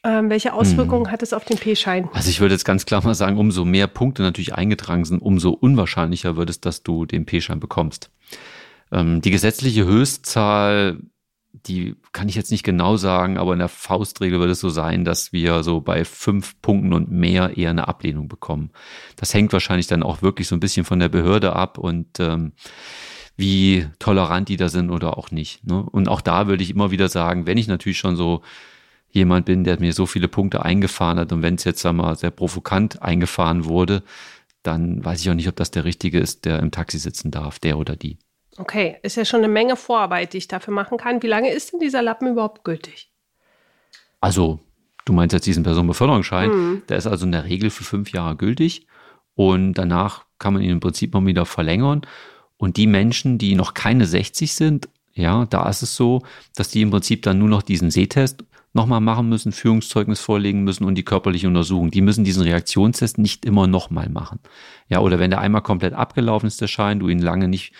Ähm, 0.03 0.29
welche 0.29 0.53
Auswirkungen 0.53 1.05
hm. 1.05 1.11
hat 1.11 1.23
es 1.23 1.33
auf 1.33 1.43
den 1.43 1.57
P-Schein? 1.57 2.07
Also 2.13 2.29
ich 2.29 2.39
würde 2.39 2.53
jetzt 2.53 2.65
ganz 2.65 2.85
klar 2.85 3.03
mal 3.03 3.15
sagen, 3.15 3.37
umso 3.37 3.65
mehr 3.65 3.87
Punkte 3.87 4.21
natürlich 4.21 4.53
eingetragen 4.53 5.05
sind, 5.05 5.19
umso 5.19 5.49
unwahrscheinlicher 5.51 6.37
wird 6.37 6.49
es, 6.49 6.61
dass 6.61 6.83
du 6.83 7.05
den 7.05 7.25
P-Schein 7.25 7.59
bekommst. 7.59 8.11
Ähm, 8.91 9.21
die 9.21 9.31
gesetzliche 9.31 9.85
Höchstzahl, 9.85 10.99
die 11.53 11.95
kann 12.13 12.29
ich 12.29 12.35
jetzt 12.35 12.51
nicht 12.51 12.63
genau 12.63 12.97
sagen, 12.97 13.37
aber 13.37 13.53
in 13.53 13.59
der 13.59 13.67
Faustregel 13.67 14.39
wird 14.39 14.51
es 14.51 14.59
so 14.59 14.69
sein, 14.69 15.05
dass 15.05 15.33
wir 15.33 15.63
so 15.63 15.81
bei 15.81 16.05
fünf 16.05 16.61
Punkten 16.61 16.93
und 16.93 17.11
mehr 17.11 17.57
eher 17.57 17.71
eine 17.71 17.87
Ablehnung 17.87 18.27
bekommen. 18.27 18.71
Das 19.15 19.33
hängt 19.33 19.53
wahrscheinlich 19.53 19.87
dann 19.87 20.03
auch 20.03 20.21
wirklich 20.21 20.47
so 20.47 20.55
ein 20.55 20.59
bisschen 20.59 20.85
von 20.85 20.99
der 20.99 21.09
Behörde 21.09 21.55
ab 21.55 21.77
und 21.77 22.19
ähm, 22.19 22.53
wie 23.35 23.87
tolerant 23.99 24.49
die 24.49 24.57
da 24.57 24.69
sind 24.69 24.89
oder 24.89 25.17
auch 25.17 25.31
nicht. 25.31 25.65
Ne? 25.65 25.83
Und 25.83 26.09
auch 26.09 26.21
da 26.21 26.47
würde 26.47 26.63
ich 26.63 26.71
immer 26.71 26.91
wieder 26.91 27.07
sagen, 27.07 27.45
wenn 27.45 27.57
ich 27.57 27.67
natürlich 27.67 27.99
schon 27.99 28.15
so 28.15 28.41
jemand 29.09 29.45
bin, 29.45 29.63
der 29.63 29.79
mir 29.79 29.93
so 29.93 30.05
viele 30.05 30.27
Punkte 30.27 30.63
eingefahren 30.63 31.19
hat 31.19 31.31
und 31.31 31.41
wenn 31.41 31.55
es 31.55 31.63
jetzt 31.63 31.81
sagen 31.81 31.97
wir, 31.97 32.15
sehr 32.15 32.31
provokant 32.31 33.01
eingefahren 33.01 33.65
wurde, 33.65 34.03
dann 34.63 35.03
weiß 35.03 35.21
ich 35.21 35.29
auch 35.29 35.35
nicht, 35.35 35.47
ob 35.47 35.55
das 35.55 35.71
der 35.71 35.85
Richtige 35.85 36.19
ist, 36.19 36.45
der 36.45 36.59
im 36.59 36.71
Taxi 36.71 36.97
sitzen 36.97 37.31
darf, 37.31 37.59
der 37.59 37.77
oder 37.77 37.95
die. 37.95 38.17
Okay, 38.57 38.97
ist 39.03 39.15
ja 39.15 39.25
schon 39.25 39.39
eine 39.39 39.47
Menge 39.47 39.75
Vorarbeit, 39.75 40.33
die 40.33 40.37
ich 40.37 40.47
dafür 40.47 40.73
machen 40.73 40.97
kann. 40.97 41.21
Wie 41.21 41.27
lange 41.27 41.51
ist 41.51 41.73
denn 41.73 41.79
dieser 41.79 42.01
Lappen 42.01 42.27
überhaupt 42.27 42.63
gültig? 42.63 43.11
Also, 44.19 44.59
du 45.05 45.13
meinst 45.13 45.33
jetzt 45.33 45.45
diesen 45.45 45.63
Personenbeförderungsschein, 45.63 46.49
mhm. 46.49 46.81
der 46.89 46.97
ist 46.97 47.07
also 47.07 47.25
in 47.25 47.31
der 47.31 47.45
Regel 47.45 47.69
für 47.69 47.83
fünf 47.83 48.11
Jahre 48.11 48.35
gültig 48.35 48.87
und 49.35 49.73
danach 49.73 50.25
kann 50.39 50.53
man 50.53 50.63
ihn 50.63 50.71
im 50.71 50.79
Prinzip 50.79 51.13
mal 51.13 51.25
wieder 51.25 51.45
verlängern. 51.45 52.01
Und 52.57 52.77
die 52.77 52.87
Menschen, 52.87 53.37
die 53.37 53.53
noch 53.53 53.75
keine 53.75 54.07
60 54.07 54.53
sind, 54.53 54.89
ja, 55.13 55.45
da 55.45 55.69
ist 55.69 55.83
es 55.83 55.95
so, 55.95 56.23
dass 56.55 56.69
die 56.69 56.81
im 56.81 56.89
Prinzip 56.89 57.21
dann 57.23 57.37
nur 57.37 57.49
noch 57.49 57.61
diesen 57.61 57.91
Sehtest 57.91 58.43
nochmal 58.73 59.01
machen 59.01 59.29
müssen, 59.29 59.51
Führungszeugnis 59.51 60.19
vorlegen 60.19 60.63
müssen 60.63 60.83
und 60.83 60.95
die 60.95 61.05
körperliche 61.05 61.47
Untersuchung. 61.47 61.91
Die 61.91 62.01
müssen 62.01 62.23
diesen 62.23 62.43
Reaktionstest 62.43 63.17
nicht 63.17 63.45
immer 63.45 63.67
nochmal 63.67 64.09
machen. 64.09 64.39
Ja, 64.89 64.99
oder 64.99 65.19
wenn 65.19 65.31
der 65.31 65.41
einmal 65.41 65.61
komplett 65.61 65.93
abgelaufen 65.93 66.47
ist, 66.47 66.61
der 66.61 66.67
Schein, 66.67 66.99
du 66.99 67.09
ihn 67.09 67.19
lange 67.19 67.47
nicht 67.47 67.73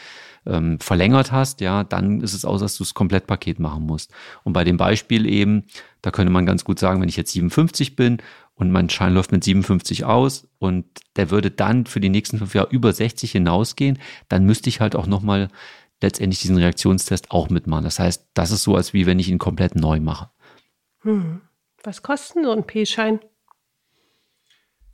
ähm, 0.47 0.79
verlängert 0.79 1.31
hast, 1.31 1.61
ja, 1.61 1.83
dann 1.83 2.21
ist 2.21 2.33
es 2.33 2.45
aus, 2.45 2.61
dass 2.61 2.77
du 2.77 2.83
das 2.83 2.93
Komplettpaket 2.93 3.59
machen 3.59 3.85
musst. 3.85 4.11
Und 4.43 4.53
bei 4.53 4.63
dem 4.63 4.77
Beispiel 4.77 5.25
eben, 5.25 5.65
da 6.01 6.11
könnte 6.11 6.31
man 6.31 6.45
ganz 6.45 6.63
gut 6.63 6.79
sagen, 6.79 7.01
wenn 7.01 7.09
ich 7.09 7.17
jetzt 7.17 7.33
57 7.33 7.95
bin 7.95 8.17
und 8.55 8.71
mein 8.71 8.89
Schein 8.89 9.13
läuft 9.13 9.31
mit 9.31 9.43
57 9.43 10.05
aus 10.05 10.47
und 10.59 10.85
der 11.15 11.29
würde 11.29 11.51
dann 11.51 11.85
für 11.85 11.99
die 11.99 12.09
nächsten 12.09 12.37
fünf 12.37 12.55
Jahre 12.55 12.69
über 12.71 12.91
60 12.91 13.31
hinausgehen, 13.31 13.99
dann 14.29 14.45
müsste 14.45 14.69
ich 14.69 14.79
halt 14.79 14.95
auch 14.95 15.07
nochmal 15.07 15.49
letztendlich 16.01 16.41
diesen 16.41 16.57
Reaktionstest 16.57 17.31
auch 17.31 17.49
mitmachen. 17.49 17.83
Das 17.83 17.99
heißt, 17.99 18.27
das 18.33 18.51
ist 18.51 18.63
so, 18.63 18.75
als 18.75 18.93
wie 18.93 19.05
wenn 19.05 19.19
ich 19.19 19.29
ihn 19.29 19.39
komplett 19.39 19.75
neu 19.75 19.99
mache. 19.99 20.29
Hm. 21.01 21.41
Was 21.83 22.01
kostet 22.01 22.43
so 22.43 22.51
ein 22.51 22.65
P-Schein? 22.65 23.19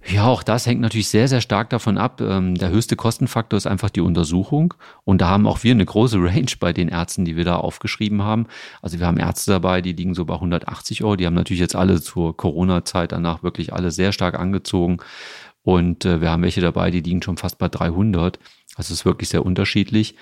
Ja, 0.05 0.25
auch 0.25 0.43
das 0.43 0.65
hängt 0.65 0.81
natürlich 0.81 1.07
sehr, 1.07 1.29
sehr 1.29 1.39
stark 1.39 1.69
davon 1.69 1.97
ab. 1.97 2.19
Ähm, 2.19 2.55
der 2.55 2.69
höchste 2.69 2.97
Kostenfaktor 2.97 3.57
ist 3.57 3.67
einfach 3.67 3.89
die 3.89 4.01
Untersuchung. 4.01 4.73
Und 5.05 5.21
da 5.21 5.29
haben 5.29 5.47
auch 5.47 5.63
wir 5.63 5.71
eine 5.71 5.85
große 5.85 6.17
Range 6.17 6.51
bei 6.59 6.73
den 6.73 6.89
Ärzten, 6.89 7.23
die 7.23 7.37
wir 7.37 7.45
da 7.45 7.55
aufgeschrieben 7.55 8.21
haben. 8.21 8.47
Also 8.81 8.99
wir 8.99 9.07
haben 9.07 9.17
Ärzte 9.17 9.51
dabei, 9.51 9.81
die 9.81 9.93
liegen 9.93 10.13
so 10.13 10.25
bei 10.25 10.33
180 10.33 11.03
Euro. 11.03 11.15
Die 11.15 11.25
haben 11.25 11.33
natürlich 11.33 11.61
jetzt 11.61 11.75
alle 11.75 12.01
zur 12.01 12.35
Corona-Zeit 12.35 13.13
danach 13.13 13.43
wirklich 13.43 13.71
alle 13.71 13.91
sehr 13.91 14.11
stark 14.11 14.37
angezogen. 14.37 14.97
Und 15.61 16.03
äh, 16.03 16.19
wir 16.19 16.31
haben 16.31 16.43
welche 16.43 16.59
dabei, 16.59 16.91
die 16.91 16.99
liegen 16.99 17.21
schon 17.21 17.37
fast 17.37 17.57
bei 17.57 17.69
300. 17.69 18.39
Also 18.75 18.93
es 18.93 18.99
ist 18.99 19.05
wirklich 19.05 19.29
sehr 19.29 19.45
unterschiedlich. 19.45 20.15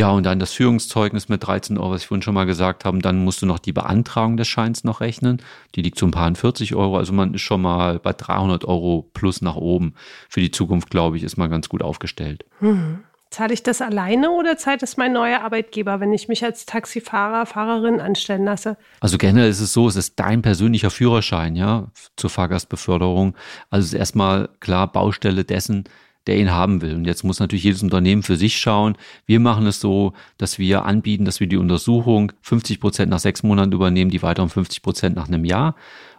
Ja, 0.00 0.12
und 0.12 0.24
dann 0.24 0.38
das 0.38 0.54
Führungszeugnis 0.54 1.28
mit 1.28 1.46
13 1.46 1.76
Euro, 1.76 1.90
was 1.90 2.00
ich 2.00 2.06
vorhin 2.06 2.22
schon 2.22 2.32
mal 2.32 2.46
gesagt 2.46 2.86
habe. 2.86 3.00
Dann 3.00 3.22
musst 3.22 3.42
du 3.42 3.46
noch 3.46 3.58
die 3.58 3.74
Beantragung 3.74 4.38
des 4.38 4.48
Scheins 4.48 4.82
noch 4.82 5.02
rechnen. 5.02 5.42
Die 5.74 5.82
liegt 5.82 5.98
so 5.98 6.06
ein 6.06 6.10
paar 6.10 6.34
40 6.34 6.74
Euro. 6.74 6.96
Also 6.96 7.12
man 7.12 7.34
ist 7.34 7.42
schon 7.42 7.60
mal 7.60 7.98
bei 7.98 8.14
300 8.14 8.64
Euro 8.64 9.10
plus 9.12 9.42
nach 9.42 9.56
oben. 9.56 9.92
Für 10.30 10.40
die 10.40 10.50
Zukunft, 10.50 10.88
glaube 10.88 11.18
ich, 11.18 11.22
ist 11.22 11.36
man 11.36 11.50
ganz 11.50 11.68
gut 11.68 11.82
aufgestellt. 11.82 12.46
Hm. 12.60 13.00
Zahle 13.28 13.52
ich 13.52 13.62
das 13.62 13.82
alleine 13.82 14.30
oder 14.30 14.56
zahlt 14.56 14.82
es 14.82 14.96
mein 14.96 15.12
neuer 15.12 15.42
Arbeitgeber, 15.42 16.00
wenn 16.00 16.14
ich 16.14 16.28
mich 16.28 16.42
als 16.42 16.64
Taxifahrer, 16.64 17.44
Fahrerin 17.44 18.00
anstellen 18.00 18.46
lasse? 18.46 18.78
Also 19.00 19.18
generell 19.18 19.50
ist 19.50 19.60
es 19.60 19.74
so, 19.74 19.86
es 19.86 19.96
ist 19.96 20.18
dein 20.18 20.40
persönlicher 20.40 20.90
Führerschein, 20.90 21.56
ja, 21.56 21.88
zur 22.16 22.30
Fahrgastbeförderung. 22.30 23.36
Also 23.68 23.84
es 23.84 23.92
ist 23.92 23.98
erstmal 23.98 24.48
klar 24.60 24.90
Baustelle 24.90 25.44
dessen, 25.44 25.84
der 26.26 26.38
ihn 26.38 26.50
haben 26.50 26.82
will. 26.82 26.94
Und 26.94 27.06
jetzt 27.06 27.24
muss 27.24 27.40
natürlich 27.40 27.64
jedes 27.64 27.82
Unternehmen 27.82 28.22
für 28.22 28.36
sich 28.36 28.58
schauen. 28.58 28.96
Wir 29.26 29.40
machen 29.40 29.66
es 29.66 29.80
so, 29.80 30.12
dass 30.38 30.58
wir 30.58 30.84
anbieten, 30.84 31.24
dass 31.24 31.40
wir 31.40 31.46
die 31.46 31.56
Untersuchung 31.56 32.32
50 32.42 32.80
Prozent 32.80 33.10
nach 33.10 33.18
sechs 33.18 33.42
Monaten 33.42 33.72
übernehmen, 33.72 34.10
die 34.10 34.22
weiteren 34.22 34.48
50 34.48 34.82
Prozent 34.82 35.16
nach 35.16 35.28
einem 35.28 35.44
Jahr. 35.44 35.76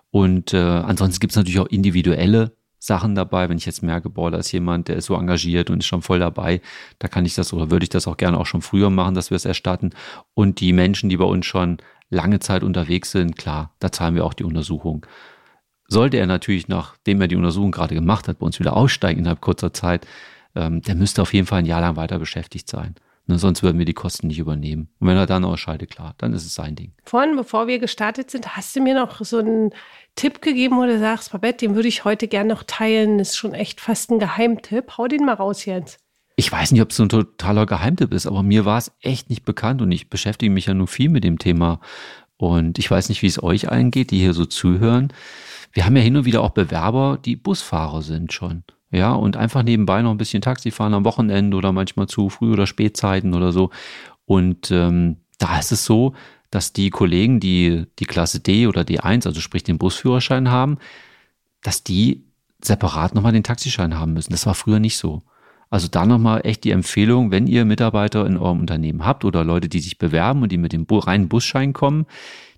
Und 0.10 0.54
äh, 0.54 0.58
ansonsten 0.58 1.20
gibt 1.20 1.32
es 1.32 1.38
natürlich 1.38 1.60
auch 1.60 1.68
individuelle 1.68 2.56
Sachen 2.80 3.16
dabei. 3.16 3.48
Wenn 3.48 3.58
ich 3.58 3.66
jetzt 3.66 3.84
merke, 3.84 4.10
boah, 4.10 4.32
da 4.32 4.40
ist 4.40 4.52
jemand, 4.52 4.88
der 4.88 4.98
ist 4.98 5.06
so 5.06 5.16
engagiert 5.16 5.70
und 5.70 5.80
ist 5.80 5.86
schon 5.86 6.02
voll 6.02 6.20
dabei, 6.20 6.62
da 7.00 7.08
kann 7.08 7.26
ich 7.26 7.36
das 7.36 7.54
oder 7.54 7.72
würde 7.72 7.84
ich 7.84 7.90
das 7.90 8.08
auch 8.08 8.18
gerne 8.18 8.40
auch 8.40 8.48
schon 8.48 8.62
früher 8.62 8.90
machen, 8.90 9.14
dass 9.14 9.30
wir 9.30 9.36
es 9.36 9.46
erstatten. 9.46 9.92
Und 10.34 10.60
die 10.60 10.74
Menschen, 10.74 11.10
die 11.10 11.18
bei 11.18 11.26
uns 11.26 11.46
schon 11.46 11.78
lange 12.10 12.40
Zeit 12.40 12.64
unterwegs 12.64 13.12
sind, 13.12 13.38
klar, 13.38 13.74
da 13.80 13.92
zahlen 13.92 14.16
wir 14.16 14.26
auch 14.26 14.34
die 14.34 14.44
Untersuchung. 14.44 15.06
Sollte 15.92 16.16
er 16.16 16.26
natürlich, 16.26 16.70
nachdem 16.70 17.20
er 17.20 17.28
die 17.28 17.36
Untersuchung 17.36 17.72
gerade 17.72 17.94
gemacht 17.94 18.30
hat, 18.30 18.40
bei 18.40 18.46
uns 18.46 18.62
wieder 18.62 18.78
aussteigen 18.78 19.20
innerhalb 19.20 19.42
kurzer 19.42 19.74
Zeit, 19.74 20.08
ähm, 20.56 20.82
der 20.82 20.96
müsste 20.96 21.22
auf 21.22 21.34
jeden 21.34 21.46
Fall 21.46 21.60
ein 21.60 21.66
Jahr 21.66 21.82
lang 21.82 21.98
weiter 21.98 22.18
beschäftigt 22.18 22.70
sein. 22.70 22.96
Ne, 23.28 23.38
sonst 23.38 23.62
würden 23.62 23.78
wir 23.78 23.84
die 23.84 23.94
Kosten 23.94 24.28
nicht 24.28 24.40
übernehmen. 24.40 24.88
Und 25.00 25.10
wenn 25.10 25.18
er 25.18 25.26
dann 25.26 25.44
ausscheidet, 25.44 25.90
klar, 25.90 26.16
dann 26.18 26.32
ist 26.32 26.46
es 26.46 26.56
sein 26.56 26.78
Ding. 26.78 26.94
Vorhin, 27.04 27.36
bevor 27.36 27.68
wir 27.68 27.78
gestartet 27.78 28.32
sind, 28.32 28.56
hast 28.56 28.74
du 28.74 28.82
mir 28.82 28.96
noch 28.96 29.20
so 29.26 29.40
einen 29.40 29.72
Tipp 30.16 30.42
gegeben, 30.42 30.78
wo 30.78 30.86
du 30.86 30.98
sagst, 30.98 31.34
Babette, 31.34 31.66
den 31.66 31.76
würde 31.76 31.90
ich 31.90 32.06
heute 32.06 32.30
gerne 32.30 32.54
noch 32.54 32.64
teilen. 32.64 33.18
Das 33.18 33.32
ist 33.32 33.36
schon 33.36 33.54
echt 33.54 33.82
fast 33.82 34.12
ein 34.12 34.20
Geheimtipp. 34.20 34.98
Hau 34.98 35.10
den 35.10 35.26
mal 35.26 35.34
raus, 35.34 35.66
Jens. 35.66 35.98
Ich 36.38 36.50
weiß 36.50 36.72
nicht, 36.72 36.82
ob 36.82 36.92
es 36.92 36.96
so 36.96 37.04
ein 37.04 37.10
totaler 37.10 37.66
Geheimtipp 37.66 38.14
ist, 38.14 38.28
aber 38.28 38.44
mir 38.44 38.64
war 38.64 38.78
es 38.78 38.94
echt 39.02 39.30
nicht 39.30 39.44
bekannt 39.44 39.82
und 39.82 39.92
ich 39.92 40.10
beschäftige 40.10 40.54
mich 40.54 40.68
ja 40.68 40.74
nur 40.74 40.88
viel 40.88 41.10
mit 41.10 41.26
dem 41.26 41.38
Thema. 41.38 41.82
Und 42.38 42.80
ich 42.80 42.90
weiß 42.90 43.10
nicht, 43.10 43.22
wie 43.22 43.28
es 43.28 43.44
euch 43.44 43.70
eingeht, 43.70 44.12
die 44.12 44.20
hier 44.20 44.34
so 44.34 44.46
zuhören. 44.46 45.12
Wir 45.72 45.86
haben 45.86 45.96
ja 45.96 46.02
hin 46.02 46.18
und 46.18 46.26
wieder 46.26 46.42
auch 46.42 46.52
Bewerber, 46.52 47.18
die 47.24 47.36
Busfahrer 47.36 48.02
sind 48.02 48.34
schon. 48.34 48.64
Ja, 48.92 49.14
und 49.14 49.38
einfach 49.38 49.64
nebenbei 49.64 50.02
noch 50.02 50.12
ein 50.12 50.18
bisschen 50.18 50.42
Taxi 50.42 50.70
fahren 50.70 50.94
am 50.94 51.06
Wochenende 51.06 51.56
oder 51.56 51.72
manchmal 51.72 52.08
zu 52.08 52.30
Früh- 52.30 52.52
oder 52.52 52.68
Spätzeiten 52.68 53.34
oder 53.34 53.54
so. 53.54 53.70
Und 54.26 54.70
ähm, 54.72 55.18
da 55.38 55.60
ist 55.60 55.72
es 55.72 55.86
so, 55.86 56.14
dass 56.50 56.74
die 56.74 56.90
Kollegen, 56.90 57.40
die 57.40 57.86
die 58.00 58.06
Klasse 58.06 58.42
D 58.42 58.68
oder 58.68 58.82
D1, 58.82 59.26
also 59.26 59.40
sprich 59.40 59.64
den 59.64 59.78
Busführerschein 59.78 60.52
haben, 60.52 60.78
dass 61.62 61.84
die 61.84 62.26
separat 62.62 63.16
nochmal 63.16 63.32
den 63.32 63.44
Taxischein 63.44 63.98
haben 63.98 64.14
müssen. 64.14 64.32
Das 64.32 64.46
war 64.46 64.56
früher 64.56 64.80
nicht 64.80 64.98
so. 64.98 65.22
Also 65.70 65.88
da 65.88 66.06
nochmal 66.06 66.42
echt 66.44 66.66
die 66.66 66.72
Empfehlung, 66.72 67.32
wenn 67.32 67.48
ihr 67.48 67.64
Mitarbeiter 67.64 68.26
in 68.26 68.38
eurem 68.38 68.60
Unternehmen 68.60 69.06
habt 69.06 69.24
oder 69.24 69.46
Leute, 69.46 69.70
die 69.70 69.80
sich 69.80 69.98
bewerben 69.98 70.44
und 70.44 70.52
die 70.52 70.58
mit 70.58 70.74
dem 70.74 70.86
reinen 70.90 71.30
Busschein 71.30 71.72
kommen, 71.72 72.06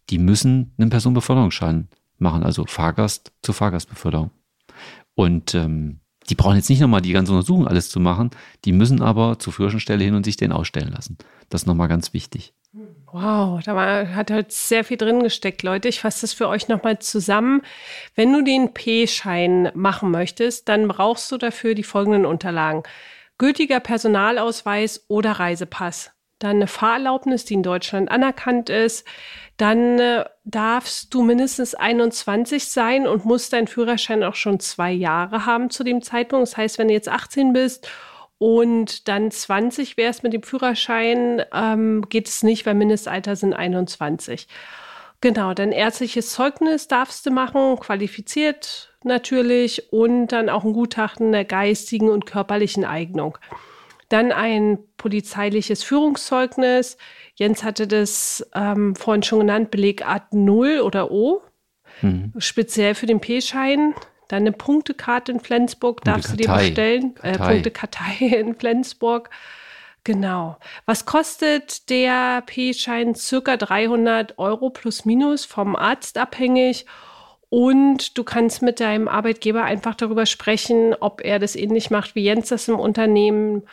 die 0.10 0.18
müssen 0.18 0.74
einen 0.80 0.90
Personenbeförderungsschein 0.90 1.88
machen, 2.24 2.44
also 2.44 2.66
Fahrgast 2.66 3.32
zur 3.44 3.54
Fahrgastbeförderung. 3.54 4.32
Und 5.14 5.54
ähm, 5.54 6.00
die 6.30 6.36
brauchen 6.36 6.56
jetzt 6.56 6.70
nicht 6.70 6.80
nochmal 6.80 7.02
die 7.02 7.14
ganze 7.14 7.34
Untersuchung 7.34 7.68
alles 7.68 7.90
zu 7.90 8.00
machen, 8.00 8.32
die 8.66 8.72
müssen 8.72 9.02
aber 9.02 9.38
zur 9.40 9.54
Führerscheinstelle 9.54 10.04
hin 10.04 10.16
und 10.16 10.24
sich 10.24 10.38
den 10.38 10.52
ausstellen 10.52 10.92
lassen. 10.92 11.18
Das 11.50 11.64
ist 11.64 11.68
nochmal 11.68 11.88
ganz 11.88 12.14
wichtig. 12.14 12.54
Wow, 13.12 13.62
da 13.64 13.76
war, 13.76 14.16
hat 14.16 14.32
halt 14.32 14.52
sehr 14.52 14.84
viel 14.84 14.98
drin 14.98 15.22
gesteckt, 15.22 15.62
Leute. 15.62 15.88
Ich 15.88 16.00
fasse 16.00 16.22
das 16.22 16.34
für 16.34 16.48
euch 16.48 16.68
nochmal 16.68 16.98
zusammen. 16.98 17.62
Wenn 18.16 18.34
du 18.34 18.44
den 18.44 18.74
P-Schein 18.74 19.70
machen 19.76 20.10
möchtest, 20.10 20.68
dann 20.68 20.88
brauchst 20.88 21.32
du 21.32 21.38
dafür 21.38 21.76
die 21.76 21.84
folgenden 21.84 22.26
Unterlagen. 22.26 22.82
Gültiger 23.38 23.80
Personalausweis 23.80 25.06
oder 25.08 25.34
Reisepass. 25.34 26.12
Dann 26.44 26.58
eine 26.58 26.68
Fahrerlaubnis, 26.68 27.46
die 27.46 27.54
in 27.54 27.64
Deutschland 27.64 28.12
anerkannt 28.12 28.70
ist. 28.70 29.08
Dann 29.56 29.98
äh, 29.98 30.26
darfst 30.44 31.14
du 31.14 31.22
mindestens 31.22 31.74
21 31.74 32.66
sein 32.66 33.08
und 33.08 33.24
musst 33.24 33.54
deinen 33.54 33.68
Führerschein 33.68 34.24
auch 34.24 34.36
schon 34.36 34.60
zwei 34.60 34.92
Jahre 34.92 35.46
haben 35.46 35.70
zu 35.70 35.86
dem 35.86 36.02
Zeitpunkt. 36.02 36.50
Das 36.50 36.58
heißt, 36.58 36.78
wenn 36.80 36.90
du 36.90 36.94
jetzt 36.94 37.08
18 37.08 37.54
bist 37.54 37.90
und 38.40 39.08
dann 39.08 39.32
20 39.32 39.96
wärst 39.96 40.24
mit 40.24 40.34
dem 40.34 40.44
Führerschein, 40.44 41.44
ähm, 41.54 42.04
geht 42.10 42.28
es 42.28 42.44
nicht, 42.44 42.66
weil 42.66 42.74
Mindestalter 42.74 43.38
sind 43.38 43.54
21. 43.54 44.50
Genau, 45.22 45.54
dann 45.54 45.72
ärztliches 45.72 46.34
Zeugnis 46.34 46.90
darfst 46.90 47.26
du 47.26 47.32
machen, 47.32 47.80
qualifiziert 47.80 48.94
natürlich 49.06 49.94
und 49.94 50.28
dann 50.28 50.50
auch 50.50 50.66
ein 50.66 50.74
Gutachten 50.74 51.32
der 51.32 51.46
geistigen 51.46 52.10
und 52.10 52.26
körperlichen 52.26 52.84
Eignung. 52.84 53.38
Dann 54.14 54.32
ein 54.32 54.78
polizeiliches 54.98 55.82
Führungszeugnis. 55.82 56.98
Jens 57.34 57.64
hatte 57.64 57.88
das 57.88 58.48
ähm, 58.54 58.96
vorhin 58.96 59.24
schon 59.24 59.40
genannt, 59.40 59.72
Belegart 59.72 60.34
0 60.34 60.82
oder 60.82 61.10
O, 61.10 61.42
mhm. 62.04 62.32
speziell 62.38 62.94
für 62.94 63.08
den 63.08 63.22
P-Schein. 63.22 63.96
Deine 64.28 64.52
Punktekarte 64.52 65.32
in 65.32 65.40
Flensburg 65.40 66.04
Punkte 66.04 66.12
darfst 66.12 66.32
du 66.32 66.38
dir 66.38 66.54
bestellen. 66.54 67.16
Äh, 67.24 67.40
Punktekartei 67.40 68.14
in 68.20 68.54
Flensburg. 68.54 69.32
Genau. 70.04 70.58
Was 70.86 71.06
kostet 71.06 71.90
der 71.90 72.44
P-Schein? 72.46 73.16
Circa 73.16 73.58
300 73.58 74.38
Euro 74.38 74.70
plus 74.70 75.06
minus 75.06 75.44
vom 75.44 75.76
Arzt 75.76 76.20
abhängig. 76.20 76.86
Und 77.50 78.16
du 78.16 78.24
kannst 78.24 78.62
mit 78.62 78.80
deinem 78.80 79.08
Arbeitgeber 79.08 79.64
einfach 79.64 79.96
darüber 79.96 80.28
sprechen, 80.28 80.94
ob 81.00 81.22
er 81.26 81.40
das 81.40 81.56
ähnlich 81.56 81.90
macht 81.90 82.14
wie 82.14 82.24
Jens 82.24 82.50
das 82.50 82.68
im 82.68 82.80
Unternehmen, 82.80 83.64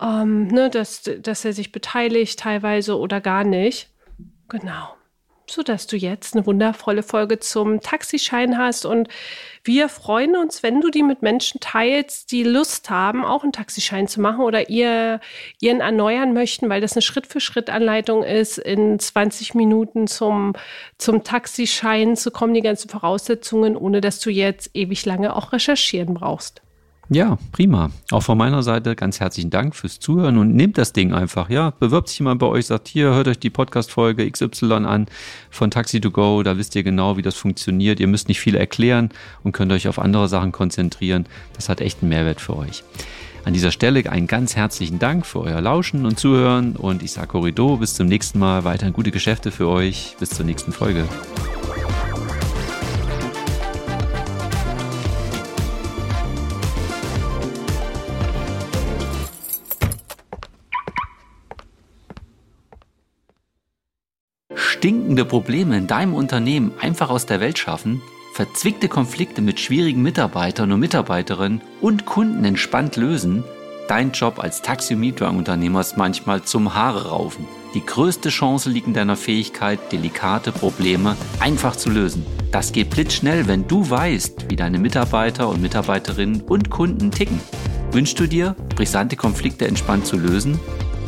ähm, 0.00 0.48
ne, 0.48 0.70
dass, 0.70 1.02
dass 1.20 1.44
er 1.44 1.52
sich 1.52 1.72
beteiligt 1.72 2.38
teilweise 2.38 2.98
oder 2.98 3.20
gar 3.20 3.44
nicht. 3.44 3.88
Genau 4.48 4.94
sodass 5.50 5.86
du 5.86 5.96
jetzt 5.96 6.34
eine 6.34 6.46
wundervolle 6.46 7.02
Folge 7.02 7.40
zum 7.40 7.80
Taxischein 7.80 8.56
hast. 8.56 8.86
Und 8.86 9.08
wir 9.64 9.88
freuen 9.88 10.36
uns, 10.36 10.62
wenn 10.62 10.80
du 10.80 10.90
die 10.90 11.02
mit 11.02 11.22
Menschen 11.22 11.60
teilst, 11.60 12.32
die 12.32 12.44
Lust 12.44 12.88
haben, 12.88 13.24
auch 13.24 13.42
einen 13.42 13.52
Taxischein 13.52 14.06
zu 14.06 14.20
machen 14.20 14.40
oder 14.40 14.70
ihr, 14.70 15.20
ihren 15.60 15.80
erneuern 15.80 16.32
möchten, 16.32 16.68
weil 16.68 16.80
das 16.80 16.92
eine 16.92 17.02
Schritt-für-Schritt-Anleitung 17.02 18.22
ist, 18.22 18.58
in 18.58 18.98
20 18.98 19.54
Minuten 19.54 20.06
zum, 20.06 20.54
zum 20.98 21.24
Taxischein 21.24 22.16
zu 22.16 22.30
kommen, 22.30 22.54
die 22.54 22.62
ganzen 22.62 22.88
Voraussetzungen, 22.88 23.76
ohne 23.76 24.00
dass 24.00 24.20
du 24.20 24.30
jetzt 24.30 24.70
ewig 24.74 25.04
lange 25.04 25.34
auch 25.34 25.52
recherchieren 25.52 26.14
brauchst. 26.14 26.62
Ja, 27.12 27.38
prima. 27.50 27.90
Auch 28.12 28.22
von 28.22 28.38
meiner 28.38 28.62
Seite 28.62 28.94
ganz 28.94 29.18
herzlichen 29.18 29.50
Dank 29.50 29.74
fürs 29.74 29.98
Zuhören 29.98 30.38
und 30.38 30.54
nehmt 30.54 30.78
das 30.78 30.92
Ding 30.92 31.12
einfach. 31.12 31.50
Ja, 31.50 31.72
bewirbt 31.72 32.08
sich 32.08 32.20
mal 32.20 32.36
bei 32.36 32.46
euch, 32.46 32.66
sagt 32.66 32.86
hier, 32.86 33.12
hört 33.12 33.26
euch 33.26 33.40
die 33.40 33.50
Podcast-Folge 33.50 34.30
XY 34.30 34.74
an 34.86 35.06
von 35.50 35.72
Taxi 35.72 36.00
to 36.00 36.12
Go. 36.12 36.44
Da 36.44 36.56
wisst 36.56 36.76
ihr 36.76 36.84
genau, 36.84 37.16
wie 37.16 37.22
das 37.22 37.34
funktioniert. 37.34 37.98
Ihr 37.98 38.06
müsst 38.06 38.28
nicht 38.28 38.38
viel 38.38 38.54
erklären 38.54 39.08
und 39.42 39.50
könnt 39.50 39.72
euch 39.72 39.88
auf 39.88 39.98
andere 39.98 40.28
Sachen 40.28 40.52
konzentrieren. 40.52 41.26
Das 41.54 41.68
hat 41.68 41.80
echt 41.80 42.00
einen 42.00 42.10
Mehrwert 42.10 42.40
für 42.40 42.56
euch. 42.56 42.84
An 43.44 43.54
dieser 43.54 43.72
Stelle 43.72 44.08
einen 44.08 44.28
ganz 44.28 44.54
herzlichen 44.54 45.00
Dank 45.00 45.26
für 45.26 45.40
euer 45.40 45.60
Lauschen 45.60 46.06
und 46.06 46.16
Zuhören 46.16 46.76
und 46.76 47.02
ich 47.02 47.10
sage 47.10 47.26
Corrido, 47.26 47.78
bis 47.78 47.94
zum 47.94 48.06
nächsten 48.06 48.38
Mal. 48.38 48.62
Weiterhin 48.62 48.92
gute 48.92 49.10
Geschäfte 49.10 49.50
für 49.50 49.66
euch. 49.66 50.14
Bis 50.20 50.30
zur 50.30 50.46
nächsten 50.46 50.70
Folge. 50.70 51.08
Stinkende 64.80 65.26
Probleme 65.26 65.76
in 65.76 65.86
deinem 65.86 66.14
Unternehmen 66.14 66.72
einfach 66.80 67.10
aus 67.10 67.26
der 67.26 67.38
Welt 67.38 67.58
schaffen, 67.58 68.00
verzwickte 68.32 68.88
Konflikte 68.88 69.42
mit 69.42 69.60
schwierigen 69.60 70.00
Mitarbeitern 70.00 70.72
und 70.72 70.80
Mitarbeiterinnen 70.80 71.60
und 71.82 72.06
Kunden 72.06 72.46
entspannt 72.46 72.96
lösen, 72.96 73.44
dein 73.88 74.12
Job 74.12 74.38
als 74.38 74.62
Taxi- 74.62 74.94
und 74.94 75.20
Unternehmer 75.20 75.82
ist 75.82 75.98
manchmal 75.98 76.44
zum 76.44 76.74
Haare 76.74 77.10
raufen. 77.10 77.46
Die 77.74 77.84
größte 77.84 78.30
Chance 78.30 78.70
liegt 78.70 78.86
in 78.86 78.94
deiner 78.94 79.16
Fähigkeit, 79.16 79.92
delikate 79.92 80.50
Probleme 80.50 81.14
einfach 81.40 81.76
zu 81.76 81.90
lösen. 81.90 82.24
Das 82.50 82.72
geht 82.72 82.88
blitzschnell, 82.88 83.48
wenn 83.48 83.68
du 83.68 83.90
weißt, 83.90 84.46
wie 84.48 84.56
deine 84.56 84.78
Mitarbeiter 84.78 85.50
und 85.50 85.60
Mitarbeiterinnen 85.60 86.40
und 86.40 86.70
Kunden 86.70 87.10
ticken. 87.10 87.38
Wünschst 87.92 88.18
du 88.18 88.26
dir, 88.26 88.56
brisante 88.76 89.16
Konflikte 89.16 89.66
entspannt 89.66 90.06
zu 90.06 90.16
lösen? 90.16 90.58